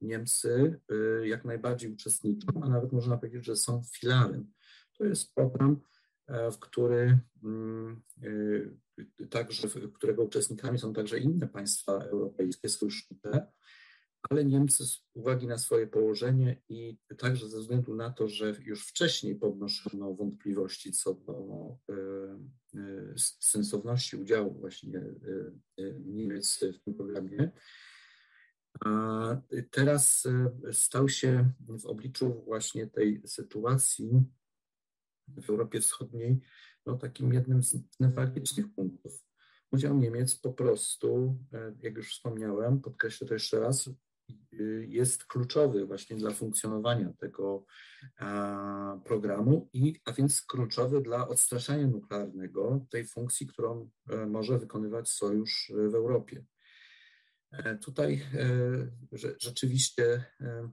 Niemcy 0.00 0.80
y, 0.92 1.28
jak 1.28 1.44
najbardziej 1.44 1.92
uczestniczą, 1.92 2.46
a 2.62 2.68
nawet 2.68 2.92
można 2.92 3.16
powiedzieć, 3.16 3.44
że 3.44 3.56
są 3.56 3.82
filarem. 3.92 4.52
To 4.98 5.04
jest 5.04 5.34
program, 5.34 5.72
e, 5.72 5.95
w 6.28 6.58
który 6.58 7.18
mm, 7.44 8.02
y, 8.22 8.76
także, 9.30 9.68
którego 9.94 10.22
uczestnikami 10.22 10.78
są 10.78 10.92
także 10.92 11.18
inne 11.18 11.48
państwa 11.48 11.92
europejskie, 11.92 12.68
sojusznicze, 12.68 13.46
ale 14.30 14.44
Niemcy 14.44 14.86
z 14.86 15.00
uwagi 15.14 15.46
na 15.46 15.58
swoje 15.58 15.86
położenie 15.86 16.62
i 16.68 16.98
także 17.18 17.48
ze 17.48 17.60
względu 17.60 17.94
na 17.94 18.10
to, 18.10 18.28
że 18.28 18.54
już 18.64 18.86
wcześniej 18.86 19.36
podnoszono 19.36 20.14
wątpliwości 20.14 20.92
co 20.92 21.14
do 21.14 21.76
y, 21.90 23.14
sensowności 23.40 24.16
udziału 24.16 24.54
właśnie 24.54 25.02
Niemiec 26.04 26.64
w 26.74 26.84
tym 26.84 26.94
programie, 26.94 27.50
teraz 29.70 30.26
e, 30.26 30.72
stał 30.72 31.08
się 31.08 31.52
w 31.60 31.86
obliczu 31.86 32.42
właśnie 32.44 32.86
tej 32.86 33.22
sytuacji 33.26 34.24
w 35.28 35.50
Europie 35.50 35.80
Wschodniej 35.80 36.40
no, 36.86 36.98
takim 36.98 37.32
jednym 37.32 37.62
z 37.62 37.76
newralgicznych 38.00 38.74
punktów. 38.74 39.24
Udział 39.72 39.98
Niemiec 39.98 40.36
po 40.36 40.52
prostu, 40.52 41.38
e, 41.52 41.74
jak 41.82 41.96
już 41.96 42.12
wspomniałem, 42.12 42.80
podkreślę 42.80 43.26
to 43.26 43.34
jeszcze 43.34 43.60
raz, 43.60 43.90
jest 44.88 45.24
kluczowy 45.24 45.86
właśnie 45.86 46.16
dla 46.16 46.30
funkcjonowania 46.30 47.12
tego 47.18 47.64
programu, 49.04 49.68
i, 49.72 50.00
a 50.04 50.12
więc 50.12 50.42
kluczowy 50.42 51.00
dla 51.00 51.28
odstraszania 51.28 51.86
nuklearnego, 51.86 52.86
tej 52.90 53.06
funkcji, 53.06 53.46
którą 53.46 53.90
e, 54.10 54.26
może 54.26 54.58
wykonywać 54.58 55.08
Sojusz 55.08 55.72
w 55.74 55.94
Europie. 55.94 56.44
E, 57.52 57.78
tutaj 57.78 58.22
e, 58.34 58.46
rzeczywiście 59.38 60.24
e, 60.40 60.70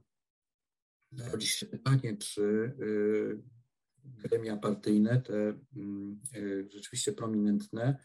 rodzi 1.30 1.46
się 1.46 1.66
pytanie, 1.66 2.16
czy 2.16 2.72
gremia 4.04 4.56
partyjne, 4.56 5.22
te 5.22 5.54
mm, 5.76 6.20
rzeczywiście 6.68 7.12
prominentne, 7.12 7.98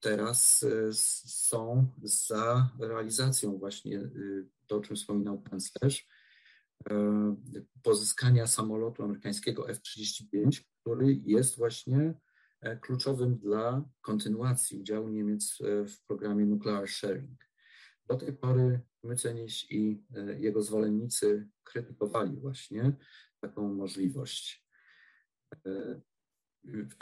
teraz 0.00 0.64
są 1.26 1.86
za 2.02 2.70
realizacją 2.80 3.58
właśnie 3.58 4.10
to, 4.66 4.76
o 4.76 4.80
czym 4.80 4.96
wspominał 4.96 5.42
kanclerz, 5.42 6.08
pozyskania 7.82 8.46
samolotu 8.46 9.02
amerykańskiego 9.02 9.68
F-35, 9.68 10.60
który 10.80 11.20
jest 11.24 11.56
właśnie 11.56 12.14
E, 12.64 12.76
kluczowym 12.76 13.38
dla 13.38 13.84
kontynuacji 14.00 14.80
udziału 14.80 15.08
Niemiec 15.08 15.58
e, 15.60 15.86
w 15.86 16.06
programie 16.06 16.46
Nuclear 16.46 16.88
Sharing. 16.88 17.48
Do 18.06 18.16
tej 18.16 18.32
pory 18.32 18.80
Mycenieś 19.02 19.66
i 19.70 20.02
e, 20.16 20.40
jego 20.40 20.62
zwolennicy 20.62 21.48
krytykowali 21.64 22.36
właśnie 22.40 22.96
taką 23.48 23.74
możliwość. 23.74 24.64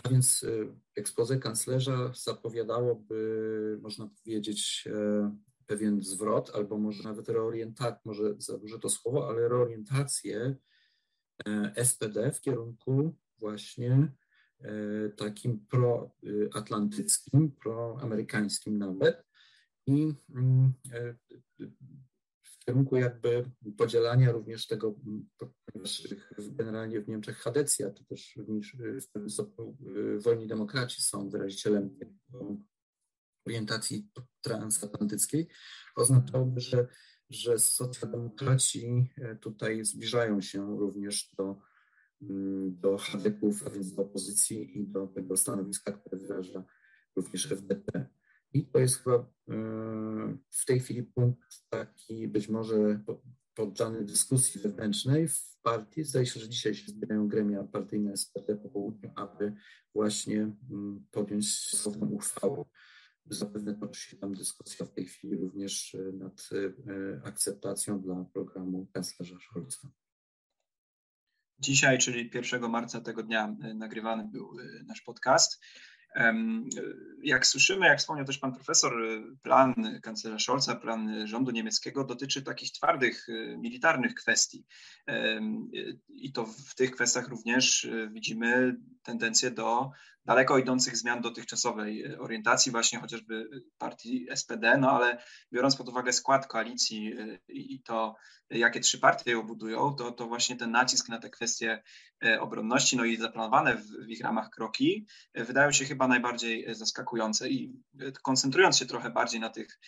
A 0.04 0.08
więc 0.08 0.46
ekspoze 0.96 1.38
kanclerza 1.38 2.12
zapowiadałoby, 2.14 3.78
można 3.82 4.06
powiedzieć, 4.06 4.88
pewien 5.66 6.02
zwrot, 6.02 6.50
albo 6.54 6.78
może 6.78 7.02
nawet 7.02 7.28
reorientację, 7.28 8.00
może 8.04 8.34
za 8.38 8.58
duże 8.58 8.78
to 8.78 8.88
słowo, 8.88 9.28
ale 9.28 9.48
reorientację 9.48 10.56
SPD 11.76 12.32
w 12.32 12.40
kierunku 12.40 13.14
właśnie 13.38 14.12
E, 14.64 15.08
takim 15.16 15.66
proatlantyckim, 15.66 17.50
proamerykańskim 17.50 18.78
nawet 18.78 19.24
i 19.86 20.14
mm, 20.34 20.72
e, 20.92 21.14
w 22.62 22.64
kierunku 22.64 22.96
jakby 22.96 23.50
podzielania 23.76 24.32
również 24.32 24.66
tego, 24.66 24.94
generalnie 26.38 27.00
w 27.00 27.08
Niemczech 27.08 27.36
Hadecja, 27.36 27.90
to 27.90 28.04
też 28.04 28.36
również 28.36 28.76
e, 29.14 30.18
wolni 30.18 30.46
demokraci 30.46 31.02
są 31.02 31.30
wyrazicielem 31.30 31.98
orientacji 33.46 34.08
transatlantyckiej, 34.40 35.48
oznaczałoby, 35.96 36.60
że, 36.60 36.86
że 37.30 37.58
socjaldemokraci 37.58 39.10
tutaj 39.40 39.84
zbliżają 39.84 40.40
się 40.40 40.78
również 40.78 41.30
do 41.36 41.56
Mm, 42.22 42.80
do 42.80 42.98
hadeków, 42.98 43.66
a 43.66 43.70
więc 43.70 43.94
do 43.94 44.02
opozycji 44.02 44.78
i 44.78 44.86
do 44.86 45.06
tego 45.06 45.36
stanowiska, 45.36 45.92
które 45.92 46.18
wyraża 46.18 46.64
również 47.16 47.52
FDP. 47.52 48.06
I 48.54 48.66
to 48.66 48.78
jest 48.78 48.96
chyba 48.96 49.16
e, 49.16 49.24
w 50.50 50.64
tej 50.66 50.80
chwili 50.80 51.02
punkt 51.02 51.68
taki 51.68 52.28
być 52.28 52.48
może 52.48 53.00
poddany 53.54 54.04
dyskusji 54.04 54.60
wewnętrznej 54.60 55.28
w 55.28 55.56
partii. 55.62 56.04
Zdaje 56.04 56.26
się, 56.26 56.40
że 56.40 56.48
dzisiaj 56.48 56.74
się 56.74 56.92
zbierają 56.92 57.28
gremia 57.28 57.64
partyjne 57.64 58.16
SPD 58.16 58.56
po 58.56 58.68
południu, 58.68 59.10
aby 59.16 59.54
właśnie 59.94 60.52
mm, 60.70 61.06
podjąć 61.10 61.58
stosowną 61.58 62.06
uchwałę. 62.06 62.64
Zapewne 63.26 63.74
toczy 63.74 64.00
się 64.00 64.16
tam 64.16 64.34
dyskusja 64.34 64.86
w 64.86 64.92
tej 64.92 65.06
chwili 65.06 65.36
również 65.36 65.94
e, 65.94 66.12
nad 66.12 66.48
e, 66.52 67.26
akceptacją 67.26 68.00
dla 68.00 68.24
programu 68.32 68.86
kanclerza 68.92 69.36
Scholza. 69.40 69.88
Dzisiaj, 71.58 71.98
czyli 71.98 72.30
1 72.34 72.70
marca 72.70 73.00
tego 73.00 73.22
dnia, 73.22 73.56
nagrywany 73.74 74.28
był 74.32 74.56
nasz 74.86 75.00
podcast. 75.00 75.60
Jak 77.22 77.46
słyszymy, 77.46 77.86
jak 77.86 77.98
wspomniał 77.98 78.26
też 78.26 78.38
pan 78.38 78.54
profesor, 78.54 78.92
plan 79.42 80.00
kanclerza 80.02 80.38
Scholza, 80.38 80.74
plan 80.74 81.26
rządu 81.26 81.50
niemieckiego 81.50 82.04
dotyczy 82.04 82.42
takich 82.42 82.72
twardych 82.72 83.26
militarnych 83.58 84.14
kwestii. 84.14 84.64
I 86.08 86.32
to 86.32 86.46
w 86.46 86.74
tych 86.74 86.90
kwestiach 86.90 87.28
również 87.28 87.88
widzimy 88.12 88.76
tendencję 89.02 89.50
do 89.50 89.90
daleko 90.24 90.58
idących 90.58 90.96
zmian 90.96 91.20
dotychczasowej 91.20 92.16
orientacji 92.16 92.72
właśnie 92.72 92.98
chociażby 92.98 93.48
partii 93.78 94.26
SPD, 94.34 94.78
no 94.78 94.90
ale 94.90 95.22
biorąc 95.52 95.76
pod 95.76 95.88
uwagę 95.88 96.12
skład 96.12 96.46
koalicji 96.46 97.14
i 97.48 97.82
to, 97.82 98.14
jakie 98.50 98.80
trzy 98.80 98.98
partie 98.98 99.30
ją 99.30 99.42
budują, 99.42 99.94
to, 99.94 100.12
to 100.12 100.26
właśnie 100.26 100.56
ten 100.56 100.70
nacisk 100.70 101.08
na 101.08 101.18
te 101.18 101.30
kwestie 101.30 101.82
obronności, 102.40 102.96
no 102.96 103.04
i 103.04 103.16
zaplanowane 103.16 103.76
w, 103.76 103.86
w 104.06 104.08
ich 104.08 104.20
ramach 104.20 104.50
kroki 104.50 105.06
wydają 105.34 105.72
się 105.72 105.84
chyba 105.84 106.08
najbardziej 106.08 106.74
zaskakujące 106.74 107.48
i 107.48 107.82
koncentrując 108.22 108.78
się 108.78 108.86
trochę 108.86 109.10
bardziej 109.10 109.40
na 109.40 109.48
tych 109.50 109.78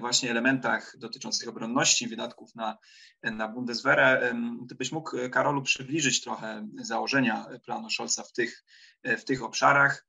właśnie 0.00 0.30
elementach 0.30 0.94
dotyczących 0.98 1.48
obronności, 1.48 2.08
wydatków 2.08 2.54
na, 2.54 2.78
na 3.22 3.48
Bundeswehrę, 3.48 4.34
gdybyś 4.62 4.92
mógł, 4.92 5.16
Karolu, 5.30 5.62
przybliżyć 5.62 6.20
trochę 6.20 6.68
założenia 6.76 7.46
planu 7.64 7.90
Scholza 7.90 8.22
w 8.22 8.32
tych, 8.32 8.64
w 9.04 9.24
tych 9.24 9.42
obszarach 9.42 10.06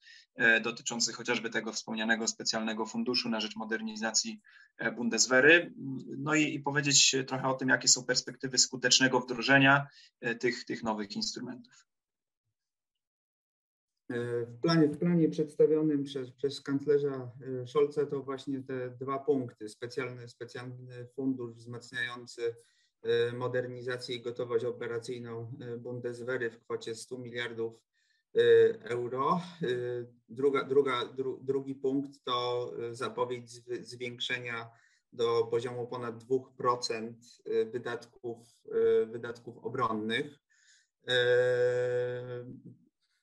dotyczących 0.62 1.16
chociażby 1.16 1.50
tego 1.50 1.74
wspomnianego 1.74 2.28
specjalnego 2.28 2.86
funduszu 2.86 3.30
na 3.30 3.40
rzecz 3.40 3.56
modernizacji 3.56 4.42
Bundeswehry, 4.96 5.74
no 6.18 6.36
i, 6.36 6.56
i 6.56 6.60
powiedzieć 6.60 7.16
trochę 7.28 7.48
o 7.48 7.54
tym, 7.54 7.70
jakie 7.70 7.88
są 7.88 8.06
perspektywy 8.06 8.58
skutecznego 8.58 9.20
wdrożenia 9.20 9.88
tych, 10.40 10.66
tych 10.66 10.84
nowych 10.84 11.16
instrumentów. 11.16 11.86
E, 14.10 14.46
w 14.46 14.60
planie, 14.60 14.88
w 14.88 14.98
planie 14.98 15.30
przedstawionym 15.30 16.04
przez, 16.04 16.32
przez 16.32 16.62
kanclerza 16.62 17.32
e, 17.64 17.68
Scholza 17.68 18.06
to 18.06 18.24
właśnie 18.24 18.64
te 18.64 18.90
dwa 18.90 19.20
punkty. 19.20 19.70
Specjalny, 19.70 20.28
specjalny 20.28 21.06
fundusz 21.16 21.54
wzmacniający 21.54 22.56
e, 23.04 23.34
modernizację 23.34 24.16
i 24.16 24.22
gotowość 24.22 24.66
operacyjną 24.66 25.52
Bundeswehry 25.80 26.50
w 26.50 26.60
kwocie 26.60 26.96
100 26.96 27.18
miliardów 27.18 27.74
euro. 28.84 29.42
Druga, 30.30 30.64
druga, 30.64 31.06
dru, 31.06 31.40
drugi 31.44 31.76
punkt 31.76 32.24
to 32.24 32.72
zapowiedź 32.92 33.52
zwiększenia 33.82 34.70
do 35.12 35.48
poziomu 35.52 35.88
ponad 35.88 36.24
2% 36.24 37.14
wydatków, 37.72 38.38
wydatków 39.08 39.58
obronnych. 39.58 40.40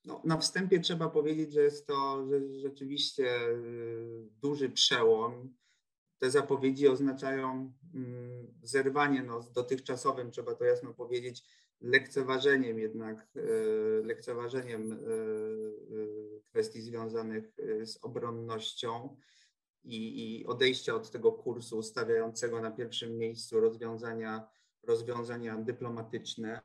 No, 0.05 0.21
na 0.25 0.37
wstępie 0.37 0.81
trzeba 0.81 1.09
powiedzieć, 1.09 1.53
że 1.53 1.61
jest 1.61 1.87
to 1.87 2.27
rzeczywiście 2.57 3.49
y, 3.49 4.29
duży 4.43 4.71
przełom. 4.71 5.55
Te 6.19 6.31
zapowiedzi 6.31 6.89
oznaczają 6.89 7.73
mm, 7.95 8.55
zerwanie 8.63 9.23
no, 9.23 9.43
z 9.43 9.53
dotychczasowym, 9.53 10.31
trzeba 10.31 10.55
to 10.55 10.65
jasno 10.65 10.95
powiedzieć, 10.95 11.45
lekceważeniem 11.81 12.79
jednak, 12.79 13.29
y, 13.37 14.03
lekceważeniem 14.05 14.93
y, 14.93 16.41
kwestii 16.51 16.83
związanych 16.83 17.57
z 17.85 18.05
obronnością 18.05 19.17
i, 19.85 20.41
i 20.41 20.47
odejścia 20.47 20.95
od 20.95 21.11
tego 21.11 21.33
kursu 21.33 21.83
stawiającego 21.83 22.61
na 22.61 22.71
pierwszym 22.71 23.19
miejscu 23.19 23.61
rozwiązania, 23.61 24.49
rozwiązania 24.83 25.57
dyplomatyczne. 25.57 26.61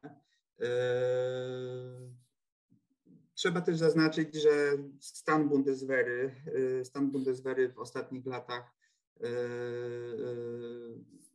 Trzeba 3.35 3.61
też 3.61 3.77
zaznaczyć, 3.77 4.35
że 4.35 4.77
stan 4.99 5.49
Bundeswehry, 5.49 6.35
y, 6.79 6.85
stan 6.85 7.11
Bundeswehry 7.11 7.69
w 7.69 7.79
ostatnich 7.79 8.25
latach 8.25 8.75
y, 9.21 9.27
y, 9.27 9.29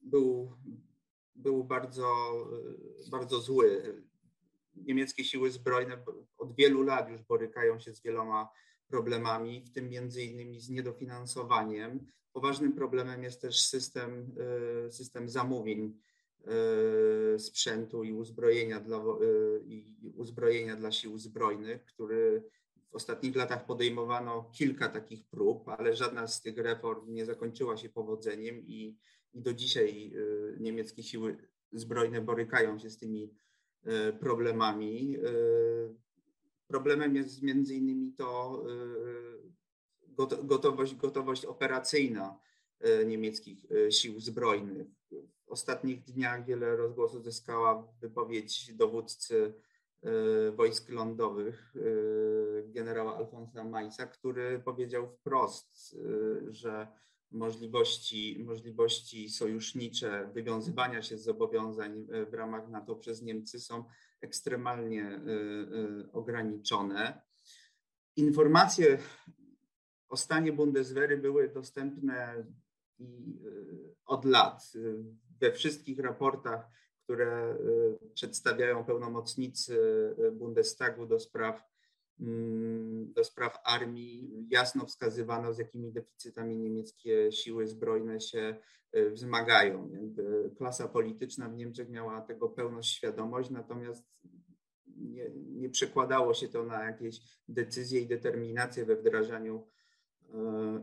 był, 0.03 0.53
był 1.37 1.65
bardzo, 1.65 2.35
bardzo 3.11 3.41
zły. 3.41 3.95
Niemieckie 4.77 5.25
siły 5.25 5.51
zbrojne 5.51 6.05
od 6.39 6.57
wielu 6.57 6.83
lat 6.83 7.11
już 7.11 7.23
borykają 7.23 7.79
się 7.81 7.95
z 7.95 8.03
wieloma 8.03 8.49
problemami, 8.89 9.65
w 9.65 9.71
tym 9.71 9.89
między 9.89 10.23
innymi 10.23 10.61
z 10.61 10.69
niedofinansowaniem. 10.69 12.07
Poważnym 12.33 12.73
problemem 12.73 13.23
jest 13.23 13.41
też 13.41 13.61
system, 13.63 14.35
system 14.91 15.29
zamówień 15.29 16.01
sprzętu 17.39 18.05
i 18.05 18.13
uzbrojenia 18.13 18.81
dla, 18.81 18.97
e, 18.97 19.03
i 19.67 19.85
uzbrojenia 20.17 20.77
dla 20.77 20.93
sił 20.93 21.19
zbrojnych, 21.19 21.85
który 21.85 22.43
w 22.91 22.95
ostatnich 22.95 23.37
latach 23.37 23.67
podejmowano 23.67 24.51
kilka 24.53 24.89
takich 24.89 25.25
prób, 25.25 25.69
ale 25.69 25.97
żadna 25.97 26.27
z 26.27 26.43
tych 26.43 26.59
reform 26.59 27.13
nie 27.13 27.27
zakończyła 27.27 27.77
się 27.77 27.89
powodzeniem 27.89 28.67
i, 28.67 28.97
i 29.35 29.43
do 29.43 29.55
dzisiaj 29.55 30.13
e, 30.15 30.61
niemieckie 30.61 31.03
siły 31.03 31.37
zbrojne 31.73 32.21
borykają 32.21 32.79
się 32.79 32.91
z 32.91 32.99
tymi 32.99 33.35
problemami. 34.21 35.17
Problemem 36.67 37.17
jest 37.17 37.43
między 37.43 37.75
innymi 37.75 38.13
to 38.13 38.63
gotowość, 40.43 40.95
gotowość 40.95 41.45
operacyjna 41.45 42.39
niemieckich 43.07 43.67
sił 43.91 44.21
zbrojnych 44.21 45.00
ostatnich 45.51 46.05
dniach 46.05 46.45
wiele 46.45 46.77
rozgłosu 46.77 47.23
zyskała 47.23 47.89
wypowiedź 48.01 48.75
dowódcy 48.75 49.55
e, 50.03 50.51
wojsk 50.51 50.89
lądowych, 50.89 51.75
e, 51.77 51.81
generała 52.69 53.17
Alfonsa 53.17 53.65
Majsa, 53.65 54.07
który 54.07 54.59
powiedział 54.59 55.09
wprost, 55.09 55.97
e, 55.97 56.53
że 56.53 56.89
możliwości, 57.31 58.45
możliwości 58.45 59.29
sojusznicze 59.29 60.31
wywiązywania 60.35 61.03
się 61.03 61.19
z 61.19 61.23
zobowiązań 61.23 62.07
w 62.31 62.35
ramach 62.35 62.69
NATO 62.69 62.97
przez 62.97 63.23
Niemcy 63.23 63.61
są 63.61 63.85
ekstremalnie 64.21 65.21
ograniczone. 66.13 67.23
Informacje 68.17 68.99
o 70.09 70.17
stanie 70.17 70.53
Bundeswehry 70.53 71.19
były 71.19 71.49
dostępne 71.49 72.45
od 74.05 74.25
lat 74.25 74.73
we 75.41 75.53
wszystkich 75.53 75.99
raportach, 75.99 76.71
które 77.05 77.57
y, 78.05 78.15
przedstawiają 78.15 78.85
pełnomocnicy 78.85 79.75
y, 80.19 80.33
Bundestagu 80.33 81.07
do 81.07 81.21
spraw, 81.21 81.65
mm, 82.21 83.13
do 83.13 83.25
spraw 83.25 83.59
armii, 83.65 84.47
jasno 84.51 84.87
wskazywano, 84.87 85.53
z 85.53 85.59
jakimi 85.59 85.93
deficytami 85.93 86.59
niemieckie 86.59 87.33
siły 87.33 87.67
zbrojne 87.67 88.21
się 88.21 88.57
y, 88.97 89.11
wzmagają. 89.11 89.91
Klasa 90.59 90.89
polityczna 90.89 91.49
w 91.49 91.57
Niemczech 91.57 91.89
miała 91.89 92.21
tego 92.21 92.49
pełną 92.49 92.83
świadomość, 92.83 93.51
natomiast 93.51 94.05
nie, 94.97 95.31
nie 95.35 95.71
przekładało 95.71 96.35
się 96.35 96.49
to 96.49 96.65
na 96.65 96.85
jakieś 96.85 97.21
decyzje 97.49 98.01
i 98.01 98.07
determinację 98.07 98.85
we 98.85 98.97
wdrażaniu 98.97 99.67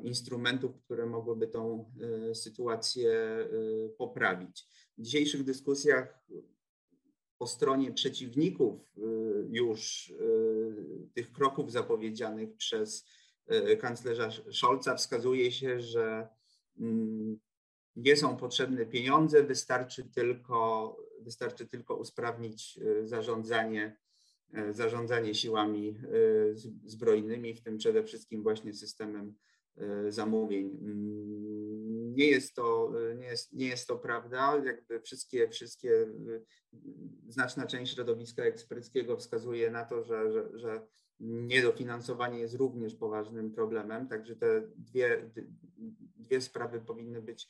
instrumentów, 0.03 0.79
które 0.79 1.05
mogłyby 1.05 1.47
tą 1.47 1.91
e, 2.29 2.35
sytuację 2.35 3.11
e, 3.11 3.47
poprawić. 3.89 4.65
W 4.97 5.01
dzisiejszych 5.01 5.43
dyskusjach 5.43 6.25
po 7.37 7.47
stronie 7.47 7.91
przeciwników 7.91 8.95
już 9.49 10.13
tych 11.13 11.31
kroków 11.31 11.71
zapowiedzianych 11.71 12.55
przez 12.55 13.05
kanclerza 13.79 14.29
Scholza 14.51 14.95
wskazuje 14.95 15.51
się, 15.51 15.81
że 15.81 16.27
mm, 16.79 17.39
nie 17.95 18.15
są 18.15 18.37
potrzebne 18.37 18.85
pieniądze, 18.85 19.43
wystarczy 19.43 20.03
tylko, 20.03 20.97
wystarczy 21.21 21.67
tylko 21.67 21.95
usprawnić 21.95 22.79
zarządzanie 23.03 23.97
E, 24.06 24.06
zarządzanie 24.71 25.35
siłami 25.35 25.89
e, 25.89 26.55
zbrojnymi, 26.85 27.53
w 27.53 27.61
tym 27.61 27.77
przede 27.77 28.03
wszystkim 28.03 28.43
właśnie 28.43 28.73
systemem 28.73 29.35
e, 29.77 30.11
zamówień. 30.11 30.77
Mm, 30.81 32.15
nie 32.15 32.27
jest 32.27 32.53
to, 32.53 32.93
nie 33.17 33.25
jest, 33.25 33.53
nie 33.53 33.67
jest 33.67 33.87
to 33.87 33.97
prawda. 33.97 34.61
Jakby 34.65 35.01
wszystkie, 35.01 35.49
wszystkie, 35.49 36.07
znaczna 37.27 37.67
część 37.67 37.93
środowiska 37.93 38.43
eksperckiego 38.43 39.17
wskazuje 39.17 39.71
na 39.71 39.85
to, 39.85 40.03
że, 40.03 40.31
że, 40.31 40.49
że 40.53 40.87
niedofinansowanie 41.19 42.39
jest 42.39 42.55
również 42.55 42.95
poważnym 42.95 43.51
problemem, 43.51 44.07
także 44.07 44.35
te 44.35 44.61
dwie, 44.75 45.31
dwie 46.15 46.41
sprawy 46.41 46.81
powinny 46.81 47.21
być 47.21 47.49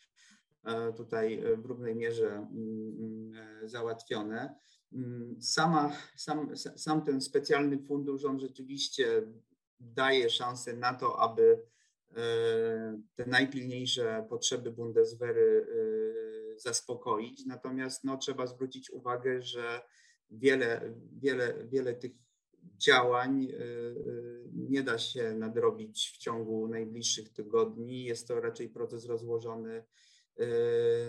tutaj 0.97 1.43
w 1.57 1.65
równej 1.65 1.95
mierze 1.95 2.27
mm, 2.27 3.31
załatwione. 3.63 4.55
Mm, 4.93 5.41
sama, 5.41 5.91
sam, 6.15 6.57
sam 6.57 7.01
ten 7.01 7.21
specjalny 7.21 7.77
fundusz, 7.77 8.25
on 8.25 8.39
rzeczywiście 8.39 9.21
daje 9.79 10.29
szansę 10.29 10.73
na 10.73 10.93
to, 10.93 11.19
aby 11.19 11.63
e, 12.15 13.01
te 13.15 13.25
najpilniejsze 13.25 14.25
potrzeby 14.29 14.71
Bundeswehry 14.71 15.67
e, 16.55 16.59
zaspokoić. 16.59 17.45
Natomiast 17.45 18.03
no, 18.03 18.17
trzeba 18.17 18.47
zwrócić 18.47 18.89
uwagę, 18.89 19.41
że 19.41 19.81
wiele, 20.31 20.93
wiele, 21.11 21.67
wiele 21.67 21.93
tych 21.93 22.11
działań 22.77 23.45
e, 23.45 23.57
nie 24.53 24.83
da 24.83 24.97
się 24.97 25.33
nadrobić 25.33 26.11
w 26.15 26.17
ciągu 26.17 26.67
najbliższych 26.67 27.29
tygodni. 27.29 28.03
Jest 28.03 28.27
to 28.27 28.41
raczej 28.41 28.69
proces 28.69 29.05
rozłożony 29.05 29.83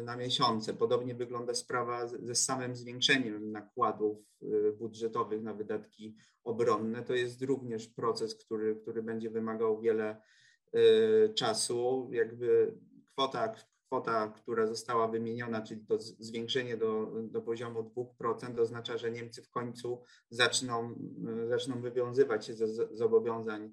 na 0.04 0.16
miesiące. 0.16 0.74
Podobnie 0.74 1.14
wygląda 1.14 1.54
sprawa 1.54 2.06
ze 2.06 2.34
samym 2.34 2.76
zwiększeniem 2.76 3.52
nakładów 3.52 4.18
y, 4.42 4.72
budżetowych 4.72 5.42
na 5.42 5.54
wydatki 5.54 6.16
obronne. 6.44 7.02
To 7.02 7.14
jest 7.14 7.42
również 7.42 7.88
proces, 7.88 8.34
który, 8.34 8.76
który 8.76 9.02
będzie 9.02 9.30
wymagał 9.30 9.80
wiele 9.80 10.16
y, 10.74 11.34
czasu. 11.34 12.08
Jakby 12.12 12.74
kwota, 13.12 13.54
kwota, 13.86 14.32
która 14.36 14.66
została 14.66 15.08
wymieniona, 15.08 15.62
czyli 15.62 15.86
to 15.86 15.98
zwiększenie 15.98 16.76
do, 16.76 17.12
do 17.22 17.42
poziomu 17.42 17.92
2%, 18.20 18.60
oznacza, 18.60 18.98
że 18.98 19.10
Niemcy 19.10 19.42
w 19.42 19.50
końcu 19.50 20.02
zaczną, 20.30 20.94
zaczną 21.48 21.80
wywiązywać 21.80 22.46
się 22.46 22.54
ze 22.54 22.66
zobowiązań, 22.96 23.72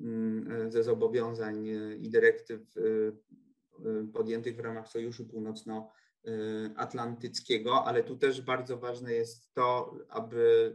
mm, 0.00 0.70
ze 0.70 0.82
zobowiązań 0.82 1.66
i 1.98 2.10
dyrektyw 2.10 2.76
Y, 2.76 3.12
podjętych 4.12 4.56
w 4.56 4.60
ramach 4.60 4.88
Sojuszu 4.88 5.26
Północnoatlantyckiego, 5.26 7.84
ale 7.84 8.04
tu 8.04 8.16
też 8.16 8.42
bardzo 8.42 8.76
ważne 8.76 9.12
jest 9.12 9.54
to, 9.54 9.94
aby 10.08 10.74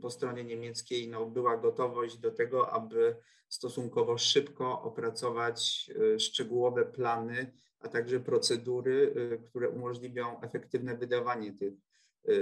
po 0.00 0.10
stronie 0.10 0.44
niemieckiej 0.44 1.08
no, 1.08 1.26
była 1.26 1.56
gotowość 1.56 2.18
do 2.18 2.30
tego, 2.30 2.72
aby 2.72 3.16
stosunkowo 3.48 4.18
szybko 4.18 4.82
opracować 4.82 5.90
y, 6.14 6.20
szczegółowe 6.20 6.86
plany, 6.86 7.52
a 7.80 7.88
także 7.88 8.20
procedury, 8.20 9.14
y, 9.34 9.38
które 9.38 9.68
umożliwią 9.68 10.40
efektywne 10.40 10.96
wydawanie 10.96 11.52
tych 11.52 11.74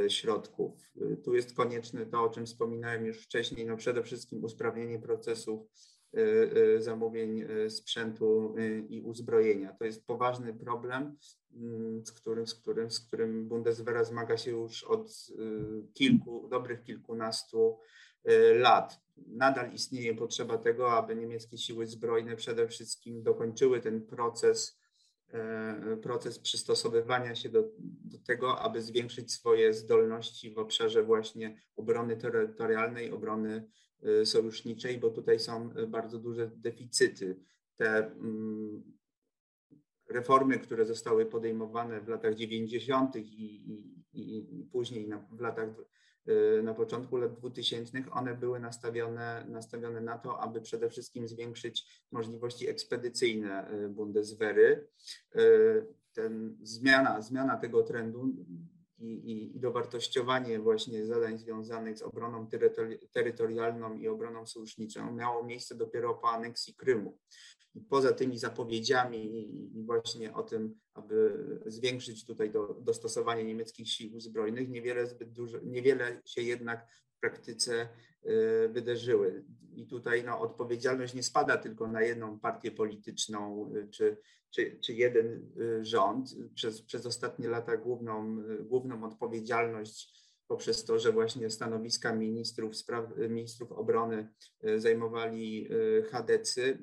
środków. 0.08 0.92
Tu 1.24 1.34
jest 1.34 1.56
konieczne 1.56 2.06
to, 2.06 2.22
o 2.22 2.28
czym 2.28 2.46
wspominałem 2.46 3.06
już 3.06 3.22
wcześniej, 3.22 3.66
no 3.66 3.76
przede 3.76 4.02
wszystkim 4.02 4.44
usprawnienie 4.44 4.98
procesów 4.98 5.62
Y, 5.62 5.66
y, 5.70 5.97
zamówień 6.78 7.40
y, 7.40 7.70
sprzętu 7.70 8.54
i 8.88 9.02
uzbrojenia. 9.02 9.72
To 9.72 9.84
jest 9.84 10.06
poważny 10.06 10.54
problem, 10.54 11.16
mm, 11.54 12.06
z 12.06 12.12
którym, 12.12 12.46
z 12.46 12.54
którym, 12.54 12.90
z 12.90 13.00
którym 13.00 13.48
Bundeswehra 13.48 14.04
zmaga 14.04 14.36
się 14.36 14.50
już 14.50 14.84
od 14.84 15.26
kilku, 15.94 16.48
dobrych 16.48 16.82
kilkunastu 16.82 17.78
lat. 18.54 19.00
Nadal 19.26 19.72
istnieje 19.72 20.14
potrzeba 20.14 20.58
tego, 20.58 20.92
aby 20.92 21.16
niemieckie 21.16 21.58
siły 21.58 21.86
zbrojne 21.86 22.36
przede 22.36 22.68
wszystkim 22.68 23.22
dokończyły 23.22 23.80
ten 23.80 24.06
proces 24.06 24.78
proces 26.02 26.38
przystosowywania 26.38 27.34
się 27.34 27.48
do, 27.48 27.64
do, 28.04 28.18
tego, 28.18 28.60
aby 28.60 28.82
zwiększyć 28.82 29.32
swoje 29.32 29.74
zdolności 29.74 30.50
w 30.50 30.58
obszarze 30.58 31.02
właśnie 31.02 31.60
obrony 31.76 32.16
terytorialnej, 32.16 33.12
obrony 33.12 33.68
sojuszniczej, 34.24 34.98
bo 34.98 35.10
tutaj 35.10 35.40
są 35.40 35.70
bardzo 35.88 36.18
duże 36.18 36.50
deficyty. 36.56 37.36
Te 37.76 38.06
mm, 38.06 38.82
reformy, 40.08 40.58
które 40.58 40.86
zostały 40.86 41.26
podejmowane 41.26 42.00
w 42.00 42.08
latach 42.08 42.34
90. 42.34 43.16
i, 43.16 43.22
i, 44.12 44.58
i 44.60 44.64
później 44.72 45.08
na, 45.08 45.18
w 45.18 45.40
latach 45.40 45.68
Y, 46.28 46.62
na 46.62 46.74
początku 46.74 47.16
lat 47.16 47.34
2000, 47.34 48.02
one 48.10 48.34
były 48.34 48.60
nastawione, 48.60 49.44
nastawione 49.48 50.00
na 50.00 50.18
to, 50.18 50.40
aby 50.40 50.60
przede 50.60 50.90
wszystkim 50.90 51.28
zwiększyć 51.28 52.04
możliwości 52.12 52.68
ekspedycyjne 52.68 53.72
y, 53.72 53.88
Bundeswehry. 53.88 54.88
Y, 55.36 55.86
ten 56.12 56.58
zmiana, 56.62 57.22
zmiana 57.22 57.56
tego 57.56 57.82
trendu 57.82 58.34
i, 58.98 59.12
i, 59.12 59.56
i 59.56 59.60
dowartościowanie 59.60 60.58
właśnie 60.58 61.06
zadań 61.06 61.38
związanych 61.38 61.98
z 61.98 62.02
obroną 62.02 62.48
terytorialną 63.12 63.94
i 63.94 64.08
obroną 64.08 64.46
sojuszniczą 64.46 65.14
miało 65.14 65.42
miejsce 65.42 65.74
dopiero 65.74 66.14
po 66.14 66.30
aneksji 66.30 66.74
Krymu. 66.74 67.18
Poza 67.88 68.12
tymi 68.12 68.38
zapowiedziami 68.38 69.50
i 69.76 69.84
właśnie 69.84 70.34
o 70.34 70.42
tym, 70.42 70.74
aby 70.94 71.44
zwiększyć 71.66 72.26
tutaj 72.26 72.50
do, 72.50 72.74
dostosowanie 72.80 73.44
niemieckich 73.44 73.88
sił 73.88 74.20
zbrojnych, 74.20 74.68
niewiele 74.68 75.06
zbyt 75.06 75.32
dużo, 75.32 75.58
niewiele 75.62 76.22
się 76.24 76.42
jednak 76.42 76.86
w 77.16 77.20
praktyce 77.20 77.88
y, 78.26 78.68
wydarzyły. 78.68 79.44
I 79.76 79.86
tutaj 79.86 80.24
no, 80.24 80.40
odpowiedzialność 80.40 81.14
nie 81.14 81.22
spada 81.22 81.56
tylko 81.56 81.88
na 81.88 82.02
jedną 82.02 82.38
partię 82.38 82.70
polityczną 82.70 83.70
y, 83.74 83.88
czy, 83.88 84.16
czy, 84.50 84.78
czy 84.80 84.92
jeden 84.92 85.52
y, 85.60 85.84
rząd. 85.84 86.36
Przez, 86.54 86.82
przez 86.82 87.06
ostatnie 87.06 87.48
lata 87.48 87.76
główną, 87.76 88.42
główną 88.60 89.04
odpowiedzialność 89.04 90.27
poprzez 90.48 90.84
to, 90.84 90.98
że 90.98 91.12
właśnie 91.12 91.50
stanowiska 91.50 92.14
ministrów, 92.14 92.76
spraw, 92.76 93.04
ministrów 93.16 93.72
obrony 93.72 94.28
e, 94.62 94.80
zajmowali 94.80 95.68
e, 95.70 96.02
chadecy. 96.02 96.78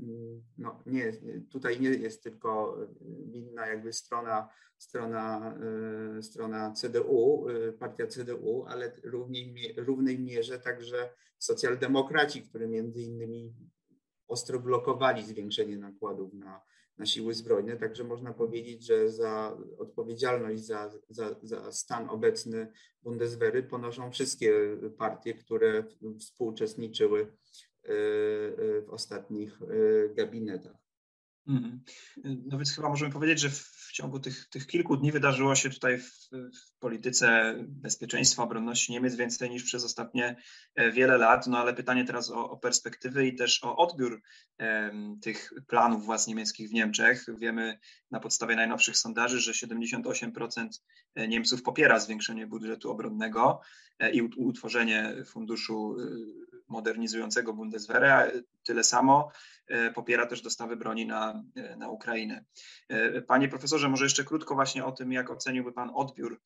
No 0.57 0.83
nie, 0.85 1.13
tutaj 1.51 1.79
nie 1.79 1.89
jest 1.89 2.23
tylko 2.23 2.77
winna 3.25 3.67
jakby 3.67 3.93
strona, 3.93 4.49
strona, 4.77 5.55
e, 6.17 6.23
strona 6.23 6.71
CDU, 6.71 7.47
partia 7.79 8.07
CDU, 8.07 8.65
ale 8.67 8.91
równej, 9.03 9.73
równej 9.77 10.19
mierze 10.19 10.59
także 10.59 11.09
socjaldemokraci, 11.39 12.41
którzy 12.41 12.67
między 12.67 13.01
innymi 13.01 13.53
ostro 14.27 14.59
blokowali 14.59 15.25
zwiększenie 15.25 15.77
nakładów 15.77 16.33
na, 16.33 16.61
na 16.97 17.05
siły 17.05 17.33
zbrojne. 17.33 17.77
Także 17.77 18.03
można 18.03 18.33
powiedzieć, 18.33 18.85
że 18.85 19.09
za 19.09 19.57
odpowiedzialność 19.77 20.65
za, 20.65 20.91
za, 21.09 21.35
za 21.43 21.71
stan 21.71 22.09
obecny 22.09 22.71
Bundeswehry 23.03 23.63
ponoszą 23.63 24.11
wszystkie 24.11 24.77
partie, 24.97 25.33
które 25.33 25.83
współuczestniczyły 26.19 27.21
e, 27.21 27.87
e, 27.87 27.91
w 28.81 28.89
ostatnich 28.89 29.61
e, 29.61 29.65
gabinetach. 30.13 30.77
Mhm. 31.47 31.81
No 32.23 32.57
więc 32.57 32.75
chyba 32.75 32.89
możemy 32.89 33.11
powiedzieć, 33.11 33.39
że 33.39 33.49
w 33.49 33.74
ciągu 33.95 34.19
tych, 34.19 34.49
tych 34.49 34.67
kilku 34.67 34.97
dni 34.97 35.11
wydarzyło 35.11 35.55
się 35.55 35.69
tutaj 35.69 35.97
w, 35.97 36.29
w, 36.31 36.79
polityce 36.79 37.55
bezpieczeństwa, 37.67 38.43
obronności 38.43 38.91
Niemiec 38.91 39.15
więcej 39.15 39.49
niż 39.49 39.63
przez 39.63 39.83
ostatnie 39.83 40.35
e, 40.75 40.91
wiele 40.91 41.17
lat. 41.17 41.47
No 41.47 41.57
ale 41.57 41.73
pytanie 41.73 42.05
teraz 42.05 42.31
o, 42.31 42.49
o 42.49 42.57
perspektywy 42.57 43.27
i 43.27 43.35
też 43.35 43.63
o 43.63 43.77
odbiór 43.77 44.21
tych 45.21 45.53
planów 45.67 46.05
władz 46.05 46.27
niemieckich 46.27 46.69
w 46.69 46.73
Niemczech. 46.73 47.25
Wiemy 47.37 47.79
na 48.11 48.19
podstawie 48.19 48.55
najnowszych 48.55 48.97
sondaży, 48.97 49.39
że 49.39 49.51
78% 49.51 50.67
e, 51.15 51.27
Niemców 51.27 51.63
popiera 51.63 51.99
zwiększenie 51.99 52.47
budżetu 52.47 52.91
obronnego 52.91 53.61
e, 53.99 54.11
i 54.11 54.21
utworzenie 54.21 55.13
funduszu 55.25 55.95
modernizującego 56.67 57.53
Bundeswehrę, 57.53 58.13
a 58.13 58.27
tyle 58.63 58.83
samo 58.83 59.31
e, 59.67 59.91
popiera 59.91 60.25
też 60.25 60.41
dostawy 60.41 60.75
broni 60.75 61.05
na, 61.05 61.43
e, 61.55 61.75
na 61.75 61.89
Ukrainę. 61.89 62.45
E, 62.89 63.21
panie 63.21 63.47
profesorze, 63.47 63.89
może 63.89 64.05
jeszcze 64.05 64.23
krótko 64.23 64.55
właśnie 64.55 64.85
o 64.85 64.91
tym, 64.91 65.11
jak 65.11 65.29
oceniłby 65.29 65.71
Pan 65.71 65.91
odbiór 65.93 66.41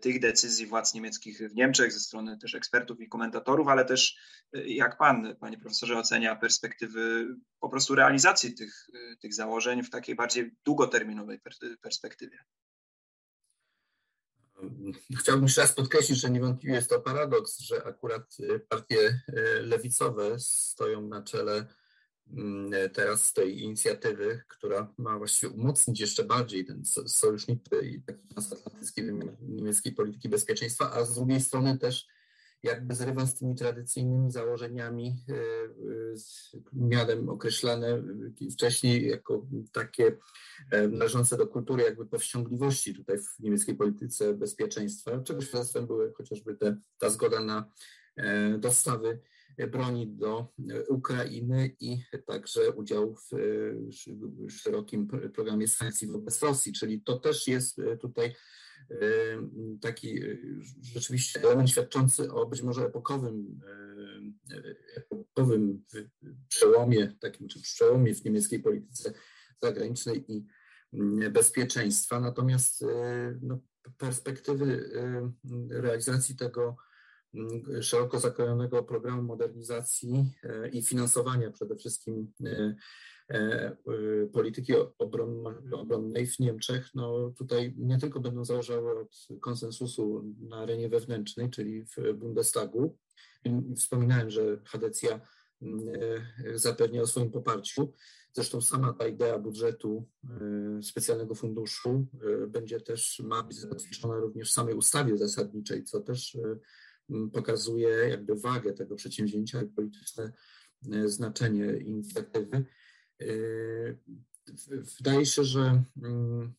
tych 0.00 0.20
decyzji 0.20 0.66
władz 0.66 0.94
niemieckich 0.94 1.38
w 1.38 1.54
Niemczech 1.54 1.92
ze 1.92 2.00
strony 2.00 2.38
też 2.38 2.54
ekspertów 2.54 3.00
i 3.00 3.08
komentatorów, 3.08 3.68
ale 3.68 3.84
też 3.84 4.16
jak 4.52 4.98
Pan, 4.98 5.36
Panie 5.40 5.58
profesorze, 5.58 5.98
ocenia 5.98 6.36
perspektywy 6.36 7.28
po 7.60 7.68
prostu 7.68 7.94
realizacji 7.94 8.54
tych, 8.54 8.86
tych 9.20 9.34
założeń 9.34 9.82
w 9.82 9.90
takiej 9.90 10.14
bardziej 10.14 10.54
długoterminowej 10.64 11.40
perspektywie. 11.80 12.38
Chciałbym 15.20 15.44
jeszcze 15.44 15.60
raz 15.60 15.72
podkreślić, 15.72 16.20
że 16.20 16.30
niewątpliwie 16.30 16.74
jest 16.74 16.90
to 16.90 17.00
paradoks, 17.00 17.58
że 17.58 17.84
akurat 17.84 18.36
y, 18.40 18.60
partie 18.68 18.98
y, 18.98 19.62
lewicowe 19.62 20.40
stoją 20.40 21.08
na 21.08 21.22
czele 21.22 21.66
mm, 22.32 22.90
teraz 22.90 23.32
tej 23.32 23.62
inicjatywy, 23.62 24.42
która 24.48 24.94
ma 24.98 25.18
właściwie 25.18 25.52
umocnić 25.52 26.00
jeszcze 26.00 26.24
bardziej 26.24 26.64
ten 26.64 26.82
sojuszniczy 27.06 27.80
i 27.82 28.02
taki 28.02 28.28
transatlantycki 28.28 29.02
wymiar 29.02 29.36
niemieckiej 29.40 29.92
polityki 29.92 30.28
bezpieczeństwa, 30.28 30.92
a 30.92 31.04
z 31.04 31.14
drugiej 31.14 31.40
strony 31.40 31.78
też 31.78 32.06
jakby 32.62 32.94
zrywa 32.94 33.26
z 33.26 33.34
tymi 33.34 33.54
tradycyjnymi 33.54 34.30
założeniami 34.30 35.24
e, 35.28 35.34
e, 35.34 35.38
mianem 36.72 37.28
określane 37.28 38.02
wcześniej 38.52 39.08
jako 39.08 39.46
takie 39.72 40.16
e, 40.70 40.88
należące 40.88 41.36
do 41.36 41.46
kultury 41.46 41.82
jakby 41.82 42.06
powściągliwości 42.06 42.94
tutaj 42.94 43.18
w 43.18 43.40
niemieckiej 43.40 43.74
polityce 43.74 44.34
bezpieczeństwa, 44.34 45.20
czego 45.20 45.40
świadectwem 45.40 45.86
były 45.86 46.12
chociażby 46.12 46.56
te, 46.56 46.76
ta 46.98 47.10
zgoda 47.10 47.40
na 47.40 47.72
dostawy 48.58 49.20
broni 49.70 50.08
do 50.08 50.48
Ukrainy 50.88 51.76
i 51.80 52.02
także 52.26 52.70
udział 52.70 53.14
w 53.14 53.30
szerokim 54.50 55.08
programie 55.34 55.68
sankcji 55.68 56.08
wobec 56.08 56.42
Rosji, 56.42 56.72
czyli 56.72 57.00
to 57.00 57.18
też 57.18 57.48
jest 57.48 57.80
tutaj 58.00 58.34
taki 59.80 60.22
y, 60.22 60.60
rzeczywiście 60.82 61.40
element 61.40 61.70
świadczący 61.70 62.32
o 62.32 62.46
być 62.46 62.62
może 62.62 62.86
epokowym, 62.86 63.60
epokowym 64.96 65.84
przełomie, 66.48 67.16
takim 67.20 67.48
czy 67.48 67.62
przełomie 67.62 68.14
w 68.14 68.24
niemieckiej 68.24 68.60
polityce 68.60 69.12
zagranicznej 69.62 70.32
i 70.32 70.46
bezpieczeństwa. 71.30 72.20
Natomiast 72.20 72.82
y, 72.82 72.86
no, 73.42 73.58
perspektywy 73.98 74.66
y, 75.70 75.80
realizacji 75.80 76.36
tego 76.36 76.76
szeroko 77.80 78.20
zakrojonego 78.20 78.82
programu 78.82 79.22
modernizacji 79.22 80.24
i 80.72 80.82
finansowania 80.82 81.50
przede 81.50 81.76
wszystkim 81.76 82.32
E, 83.32 83.36
e, 83.36 84.26
polityki 84.32 84.72
obronnej 85.70 86.26
w 86.26 86.38
Niemczech, 86.38 86.94
no 86.94 87.30
tutaj 87.38 87.74
nie 87.78 87.98
tylko 87.98 88.20
będą 88.20 88.44
zależały 88.44 89.00
od 89.00 89.28
konsensusu 89.40 90.24
na 90.40 90.56
arenie 90.56 90.88
wewnętrznej, 90.88 91.50
czyli 91.50 91.84
w 91.84 92.12
Bundestagu. 92.14 92.96
Wspominałem, 93.76 94.30
że 94.30 94.60
Hadecja 94.64 95.20
e, 95.62 96.58
zapewnia 96.58 97.02
o 97.02 97.06
swoim 97.06 97.30
poparciu. 97.30 97.92
Zresztą 98.32 98.60
sama 98.60 98.92
ta 98.92 99.06
idea 99.06 99.38
budżetu 99.38 100.08
specjalnego 100.82 101.34
funduszu 101.34 102.06
będzie 102.48 102.80
też, 102.80 103.22
ma 103.24 103.42
być 103.42 103.56
zatwierdzona 103.56 104.16
również 104.16 104.50
w 104.50 104.52
samej 104.52 104.74
ustawie 104.74 105.18
zasadniczej, 105.18 105.84
co 105.84 106.00
też 106.00 106.38
pokazuje 107.32 107.88
jakby 107.88 108.34
wagę 108.34 108.72
tego 108.72 108.96
przedsięwzięcia 108.96 109.62
i 109.62 109.66
polityczne 109.66 110.32
znaczenie 111.06 111.76
inicjatywy. 111.76 112.64
Wydaje 114.98 115.26
się, 115.26 115.44
że 115.44 115.82
mm, 116.02 116.54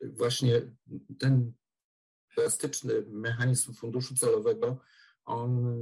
właśnie 0.00 0.62
ten 1.18 1.52
elastyczny 2.36 2.94
mechanizm 3.08 3.74
funduszu 3.74 4.14
celowego, 4.14 4.80
on 5.24 5.76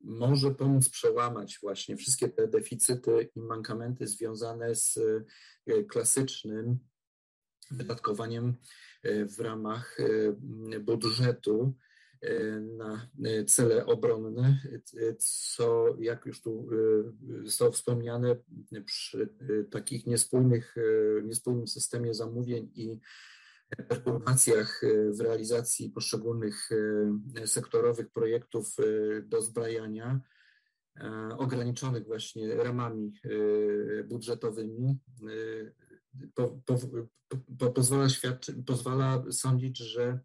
może 0.00 0.50
pomóc 0.50 0.88
przełamać 0.88 1.58
właśnie 1.62 1.96
wszystkie 1.96 2.28
te 2.28 2.48
deficyty 2.48 3.30
i 3.36 3.40
mankamenty 3.40 4.06
związane 4.06 4.74
z 4.74 4.98
e, 5.66 5.84
klasycznym 5.84 6.78
wydatkowaniem 7.70 8.54
e, 9.02 9.26
w 9.26 9.40
ramach 9.40 9.96
e, 10.00 10.80
budżetu 10.80 11.74
na 12.76 13.08
cele 13.46 13.86
obronne, 13.86 14.58
co 15.18 15.96
jak 15.98 16.26
już 16.26 16.42
tu 16.42 16.68
zostało 17.44 17.72
wspomniane, 17.72 18.36
przy 18.84 19.28
takich 19.70 20.06
niespójnych, 20.06 20.74
niespójnym 21.24 21.66
systemie 21.66 22.14
zamówień 22.14 22.70
i 22.74 23.00
perturbacjach 23.88 24.80
w 25.18 25.20
realizacji 25.20 25.90
poszczególnych 25.90 26.68
sektorowych 27.46 28.10
projektów 28.10 28.76
dozbrajania, 29.22 30.20
ograniczonych 31.38 32.06
właśnie 32.06 32.54
ramami 32.54 33.12
budżetowymi, 34.04 34.98
po, 36.34 36.60
po, 36.66 36.78
po, 37.58 37.70
pozwala, 37.70 38.08
świadczy, 38.08 38.62
pozwala 38.66 39.24
sądzić, 39.30 39.78
że, 39.78 40.18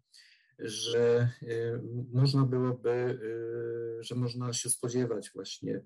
że 0.62 1.28
można 2.12 2.44
byłoby, 2.44 3.18
że 4.00 4.14
można 4.14 4.52
się 4.52 4.70
spodziewać 4.70 5.30
właśnie 5.34 5.82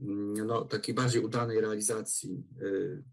mm, 0.00 0.46
no, 0.46 0.64
takiej 0.64 0.94
bardziej 0.94 1.24
udanej 1.24 1.60
realizacji. 1.60 2.44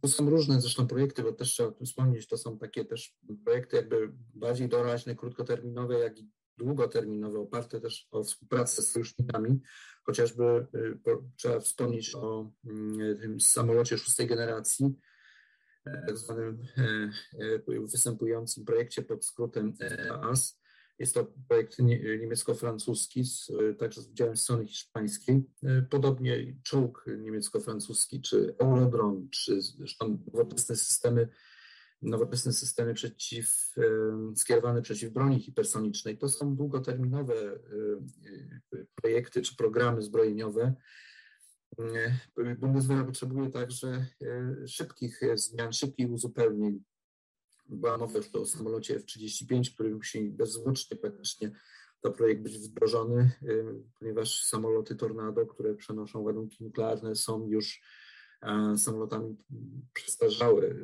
Tu 0.02 0.08
są 0.08 0.30
różne 0.30 0.62
zresztą 0.62 0.88
projekty, 0.88 1.24
bo 1.24 1.34
też 1.34 1.48
trzeba 1.48 1.70
o 1.70 1.72
tym 1.72 1.86
wspomnieć, 1.86 2.28
to 2.28 2.38
są 2.38 2.58
takie 2.58 2.86
też 2.86 3.16
projekty 3.46 3.76
jakby 3.76 4.12
bardziej 4.34 4.70
doraźne, 4.70 5.16
krótkoterminowe, 5.16 6.00
jak 6.00 6.20
i 6.20 6.30
długoterminowe, 6.58 7.40
oparte 7.40 7.82
też 7.82 8.08
o 8.12 8.24
współpracę 8.24 8.82
z 8.82 8.92
sojusznikami, 8.92 9.60
chociażby 10.04 10.68
y, 10.76 11.00
trzeba 11.36 11.60
wspomnieć 11.60 12.16
o 12.16 12.52
mm, 12.66 13.20
tym 13.20 13.42
samolocie 13.42 13.98
szóstej 13.98 14.28
generacji, 14.28 14.96
e, 15.86 16.04
tak 16.08 16.18
zwanym 16.18 16.64
e, 16.78 16.84
e, 17.40 17.88
występującym 17.92 18.66
projekcie 18.66 19.02
pod 19.02 19.26
skrótem 19.26 19.74
EAS. 19.82 20.60
Jest 21.00 21.14
to 21.14 21.28
projekt 21.48 21.80
niemiecko-francuski, 22.20 23.24
także 23.78 24.02
z 24.02 24.10
udziałem 24.10 24.38
strony 24.38 24.66
hiszpańskiej. 24.66 25.44
Podobnie 25.90 26.56
czołg 26.64 27.06
niemiecko-francuski, 27.18 28.22
czy 28.22 28.56
Eurodron, 28.60 29.30
czy 29.30 29.62
zresztą 29.62 30.24
nowoczesne 30.34 30.76
systemy 30.76 31.30
nowoczesne 32.02 32.54
systemy 32.54 32.94
przeciw, 32.94 33.76
skierowane 34.36 34.82
przeciw 34.82 35.14
broni 35.14 35.40
hipersonicznej. 35.40 36.18
To 36.18 36.30
są 36.30 36.56
długoterminowe 36.56 37.60
projekty 38.96 39.42
czy 39.42 39.56
programy 39.56 40.02
zbrojeniowe. 40.02 40.74
Bundeswehr 42.60 43.06
potrzebuje 43.06 43.50
także 43.50 44.06
szybkich 44.68 45.22
zmian, 45.36 45.74
szybkich 45.74 46.12
uzupełnień. 46.12 46.84
Była 47.70 47.98
mowa 47.98 48.18
już 48.18 48.28
o 48.36 48.46
samolocie 48.46 48.96
F-35, 48.96 49.74
który 49.74 49.96
musi 49.96 50.30
bezzwłocznie 50.30 50.98
praktycznie 50.98 51.52
to 52.02 52.12
projekt 52.12 52.42
być 52.42 52.58
wdrożony, 52.58 53.32
ponieważ 54.00 54.44
samoloty 54.44 54.96
Tornado, 54.96 55.46
które 55.46 55.76
przenoszą 55.76 56.22
ładunki 56.22 56.64
nuklearne, 56.64 57.16
są 57.16 57.48
już 57.48 57.82
samolotami 58.78 59.38
przestarzałe, 59.94 60.76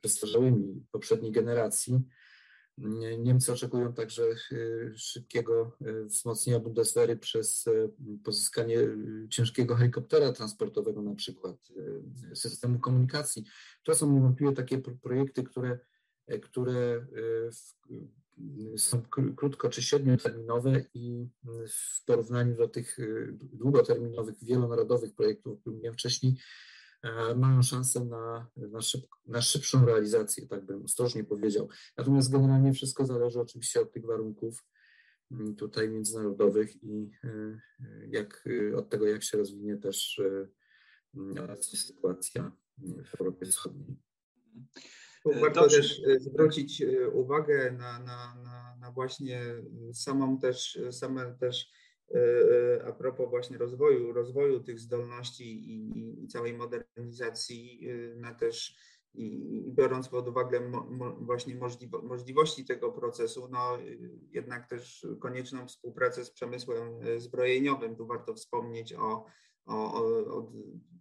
przestarzałymi 0.00 0.84
poprzedniej 0.92 1.32
generacji. 1.32 2.00
Niemcy 3.18 3.52
oczekują 3.52 3.92
także 3.92 4.22
y, 4.52 4.92
szybkiego 4.96 5.76
y, 5.86 6.04
wzmocnienia 6.04 6.60
Bundeswehry 6.60 7.16
przez 7.16 7.66
y, 7.66 7.90
pozyskanie 8.24 8.78
ciężkiego 9.30 9.76
helikoptera 9.76 10.32
transportowego, 10.32 11.02
na 11.02 11.14
przykład 11.14 11.56
systemu 12.34 12.78
komunikacji. 12.78 13.44
To 13.82 13.94
są 13.94 14.12
niewątpliwie 14.12 14.52
takie 14.52 14.78
projekty, 14.78 15.42
które, 15.42 15.78
które 16.42 17.06
są 18.76 19.02
krótko 19.36 19.68
czy 19.68 19.82
średnioterminowe 19.82 20.84
i 20.94 21.28
w 21.68 22.04
porównaniu 22.04 22.56
do 22.56 22.68
tych 22.68 22.96
długoterminowych, 23.40 24.44
wielonarodowych 24.44 25.14
projektów, 25.14 25.52
o 25.52 25.56
których 25.56 25.76
mówiłem 25.76 25.94
wcześniej, 25.94 26.32
e, 26.32 26.71
mają 27.36 27.62
szansę 27.62 28.04
na, 28.04 28.50
na, 28.56 28.80
szyb, 28.80 29.06
na 29.26 29.42
szybszą 29.42 29.86
realizację, 29.86 30.46
tak 30.46 30.66
bym 30.66 30.84
ostrożnie 30.84 31.24
powiedział. 31.24 31.68
Natomiast 31.96 32.32
generalnie 32.32 32.72
wszystko 32.72 33.06
zależy 33.06 33.40
oczywiście 33.40 33.80
od 33.80 33.92
tych 33.92 34.06
warunków 34.06 34.64
mm, 35.30 35.56
tutaj 35.56 35.90
międzynarodowych 35.90 36.82
i 36.82 37.10
e, 37.24 37.58
jak, 38.08 38.48
od 38.76 38.90
tego, 38.90 39.06
jak 39.06 39.22
się 39.22 39.38
rozwinie 39.38 39.76
też 39.76 40.18
e, 40.18 41.56
sytuacja 41.62 42.52
w 42.78 43.20
Europie 43.20 43.46
Wschodniej. 43.46 43.96
Tu 45.22 45.30
warto 45.40 45.60
Dobrze. 45.60 45.76
też 45.76 46.02
e, 46.06 46.20
zwrócić 46.20 46.82
e, 46.82 47.08
uwagę 47.08 47.72
na, 47.72 47.98
na, 47.98 48.34
na, 48.34 48.76
na 48.80 48.92
właśnie 48.92 49.40
samą 49.92 50.38
też, 50.38 50.78
same 50.90 51.34
też 51.34 51.62
e, 51.62 51.81
a 52.86 52.92
propos 52.92 53.30
właśnie 53.30 53.58
rozwoju, 53.58 54.12
rozwoju 54.12 54.60
tych 54.60 54.80
zdolności 54.80 55.70
i, 55.70 56.24
i 56.24 56.28
całej 56.28 56.54
modernizacji, 56.54 57.88
na 58.16 58.34
też 58.34 58.76
i, 59.14 59.56
i 59.56 59.72
biorąc 59.72 60.08
pod 60.08 60.28
uwagę 60.28 60.60
mo, 60.60 60.86
mo, 60.90 61.12
właśnie 61.12 61.54
możliwo, 61.54 62.02
możliwości 62.02 62.64
tego 62.64 62.92
procesu, 62.92 63.48
no 63.50 63.78
jednak 64.30 64.68
też 64.68 65.06
konieczną 65.20 65.66
współpracę 65.66 66.24
z 66.24 66.30
przemysłem 66.30 67.00
zbrojeniowym. 67.20 67.96
Tu 67.96 68.06
warto 68.06 68.34
wspomnieć 68.34 68.92
o 68.92 69.24
o, 69.66 69.94
o, 69.94 70.52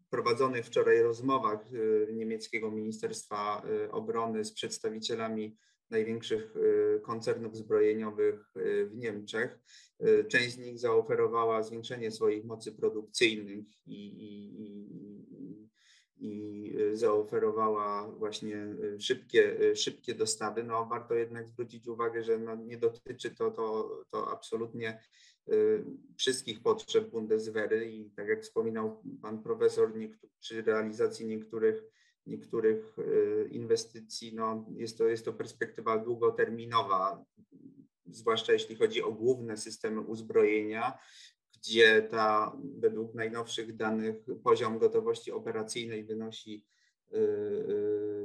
prowadzonych 0.10 0.66
wczoraj 0.66 1.02
rozmowach 1.02 1.66
niemieckiego 2.14 2.72
Ministerstwa 2.72 3.62
Obrony 3.92 4.46
z 4.46 4.54
przedstawicielami 4.54 5.58
największych 5.92 6.56
y, 6.56 7.00
koncernów 7.04 7.58
zbrojeniowych 7.58 8.52
w 8.86 8.96
Niemczech. 8.96 9.60
Część 10.28 10.56
z 10.56 10.58
nich 10.58 10.80
zaoferowała 10.80 11.64
zwiększenie 11.64 12.12
swoich 12.12 12.46
mocy 12.46 12.72
produkcyjnych 12.72 13.66
i, 13.86 14.08
i, 14.08 14.62
i 16.18 16.74
zaoferowała 16.94 18.12
właśnie 18.12 18.76
szybkie, 19.00 19.76
szybkie 19.76 20.16
dostawy. 20.16 20.64
No, 20.64 20.86
warto 20.86 21.16
jednak 21.16 21.50
zwrócić 21.50 21.88
uwagę, 21.88 22.24
że 22.24 22.38
no, 22.38 22.56
nie 22.56 22.78
dotyczy 22.78 23.36
to, 23.36 23.52
to, 23.52 23.98
to 24.12 24.32
absolutnie 24.32 25.00
Y, 25.50 25.86
wszystkich 26.18 26.62
potrzeb 26.62 27.10
Bundeswehry 27.10 27.92
i 27.92 28.10
tak 28.10 28.28
jak 28.28 28.42
wspominał 28.42 29.04
pan 29.22 29.44
profesor, 29.44 29.94
przy 30.40 30.62
realizacji 30.62 31.26
niektórych, 31.28 31.84
niektórych 32.26 33.00
y, 33.00 33.50
inwestycji, 33.52 34.36
no 34.36 34.66
jest, 34.76 34.98
to, 34.98 35.08
jest 35.08 35.26
to 35.26 35.34
perspektywa 35.34 35.98
długoterminowa, 35.98 37.26
zwłaszcza 38.06 38.54
jeśli 38.54 38.76
chodzi 38.76 39.04
o 39.04 39.12
główne 39.12 39.58
systemy 39.58 40.02
uzbrojenia, 40.02 40.98
gdzie 41.58 42.02
ta 42.02 42.58
według 42.78 43.14
najnowszych 43.14 43.76
danych 43.76 44.16
poziom 44.44 44.80
gotowości 44.80 45.32
operacyjnej 45.32 46.04
wynosi 46.04 46.66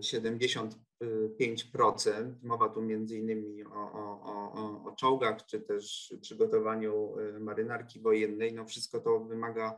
75%. 0.00 2.34
Mowa 2.42 2.68
tu 2.68 2.82
między 2.82 3.18
innymi 3.18 3.64
o, 3.64 3.92
o, 3.92 4.20
o, 4.22 4.84
o 4.84 4.92
czołgach, 4.96 5.46
czy 5.46 5.60
też 5.60 6.14
przygotowaniu 6.20 7.18
y, 7.18 7.40
marynarki 7.40 8.00
wojennej. 8.00 8.52
No 8.52 8.64
wszystko 8.64 9.00
to 9.00 9.20
wymaga, 9.20 9.72
y, 9.72 9.76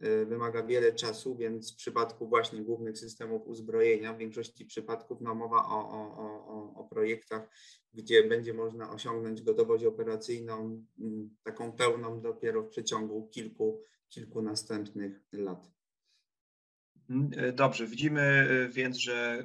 wymaga 0.00 0.62
wiele 0.62 0.92
czasu, 0.92 1.36
więc 1.36 1.72
w 1.72 1.76
przypadku 1.76 2.28
właśnie 2.28 2.62
głównych 2.62 2.98
systemów 2.98 3.46
uzbrojenia, 3.46 4.12
w 4.12 4.18
większości 4.18 4.66
przypadków 4.66 5.20
no 5.20 5.34
mowa 5.34 5.56
o, 5.56 5.90
o, 5.90 6.16
o, 6.16 6.74
o 6.74 6.84
projektach, 6.84 7.48
gdzie 7.94 8.28
będzie 8.28 8.54
można 8.54 8.90
osiągnąć 8.90 9.42
gotowość 9.42 9.84
operacyjną 9.84 10.84
mm, 10.98 11.36
taką 11.42 11.72
pełną 11.72 12.20
dopiero 12.20 12.62
w 12.62 12.68
przeciągu 12.68 13.28
kilku, 13.28 13.82
kilku 14.08 14.42
następnych 14.42 15.20
lat. 15.32 15.70
Mhm, 17.10 17.44
e, 17.44 17.52
dobrze, 17.52 17.86
widzimy 17.86 18.20
e, 18.20 18.68
więc, 18.68 18.96
że 18.96 19.44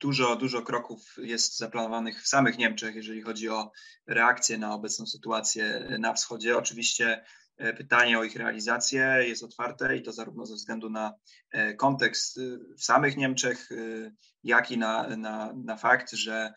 dużo, 0.00 0.36
dużo 0.36 0.62
kroków 0.62 1.16
jest 1.18 1.58
zaplanowanych 1.58 2.22
w 2.22 2.28
samych 2.28 2.58
Niemczech, 2.58 2.94
jeżeli 2.94 3.22
chodzi 3.22 3.48
o 3.48 3.72
reakcję 4.06 4.58
na 4.58 4.74
obecną 4.74 5.06
sytuację 5.06 5.96
na 5.98 6.14
wschodzie. 6.14 6.58
Oczywiście 6.58 7.24
pytanie 7.76 8.18
o 8.18 8.24
ich 8.24 8.36
realizację 8.36 9.18
jest 9.26 9.44
otwarte 9.44 9.96
i 9.96 10.02
to 10.02 10.12
zarówno 10.12 10.46
ze 10.46 10.54
względu 10.54 10.90
na 10.90 11.14
kontekst 11.76 12.40
w 12.78 12.84
samych 12.84 13.16
Niemczech, 13.16 13.68
jak 14.42 14.70
i 14.70 14.78
na, 14.78 15.16
na, 15.16 15.52
na 15.64 15.76
fakt, 15.76 16.12
że 16.12 16.52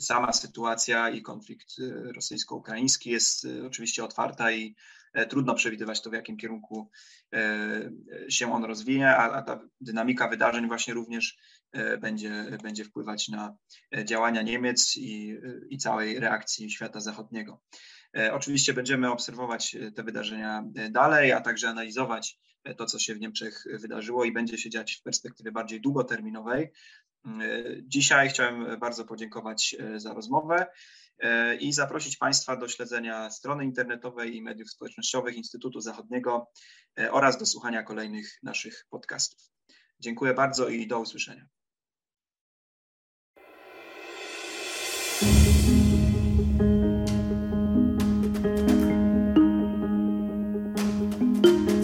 sama 0.00 0.32
sytuacja 0.32 1.10
i 1.10 1.22
konflikt 1.22 1.68
rosyjsko-ukraiński 2.14 3.10
jest 3.10 3.46
oczywiście 3.66 4.04
otwarta 4.04 4.52
i 4.52 4.74
E, 5.14 5.26
trudno 5.26 5.54
przewidywać 5.54 6.02
to, 6.02 6.10
w 6.10 6.12
jakim 6.12 6.36
kierunku 6.36 6.90
e, 7.34 7.90
się 8.28 8.52
on 8.52 8.64
rozwinie, 8.64 9.16
a, 9.16 9.42
ta 9.42 9.60
dynamika 9.80 10.28
wydarzeń 10.28 10.66
właśnie 10.66 10.94
również 10.94 11.36
e, 11.72 11.98
będzie, 11.98 12.58
będzie 12.62 12.84
wpływać 12.84 13.28
na 13.28 13.56
działania 14.04 14.42
Niemiec 14.42 14.96
i, 14.96 15.36
i 15.70 15.78
całej 15.78 16.20
reakcji 16.20 16.70
świata 16.70 17.00
zachodniego. 17.00 17.60
Oczywiście 18.32 18.74
będziemy 18.74 19.10
obserwować 19.10 19.76
te 19.94 20.02
wydarzenia 20.02 20.64
dalej, 20.90 21.32
a 21.32 21.40
także 21.40 21.68
analizować 21.68 22.38
to, 22.76 22.86
co 22.86 22.98
się 22.98 23.14
w 23.14 23.20
Niemczech 23.20 23.64
wydarzyło 23.80 24.24
i 24.24 24.32
będzie 24.32 24.58
się 24.58 24.70
dziać 24.70 24.92
w 24.92 25.02
perspektywie 25.02 25.52
bardziej 25.52 25.80
długoterminowej. 25.80 26.72
Dzisiaj 27.82 28.28
chciałem 28.28 28.78
bardzo 28.80 29.04
podziękować 29.04 29.76
za 29.96 30.14
rozmowę. 30.14 30.66
E, 31.18 31.56
i 31.56 31.72
zaprosić 31.72 32.16
Państwa 32.16 32.56
do 32.56 32.68
śledzenia 32.68 33.30
strony 33.30 33.64
internetowej 33.64 34.36
i 34.36 34.42
mediów 34.42 34.70
społecznościowych 34.70 35.36
Instytutu 35.36 35.80
Zachodniego 35.80 36.50
e, 36.98 37.12
oraz 37.12 37.38
do 37.38 37.46
słuchania 37.46 37.82
kolejnych 37.82 38.38
naszych 38.42 38.86
podcastów. 38.90 39.40
Dziękuję 40.00 40.34
bardzo 40.34 40.68
i 40.68 40.86
do 40.86 41.00
usłyszenia. 41.00 41.46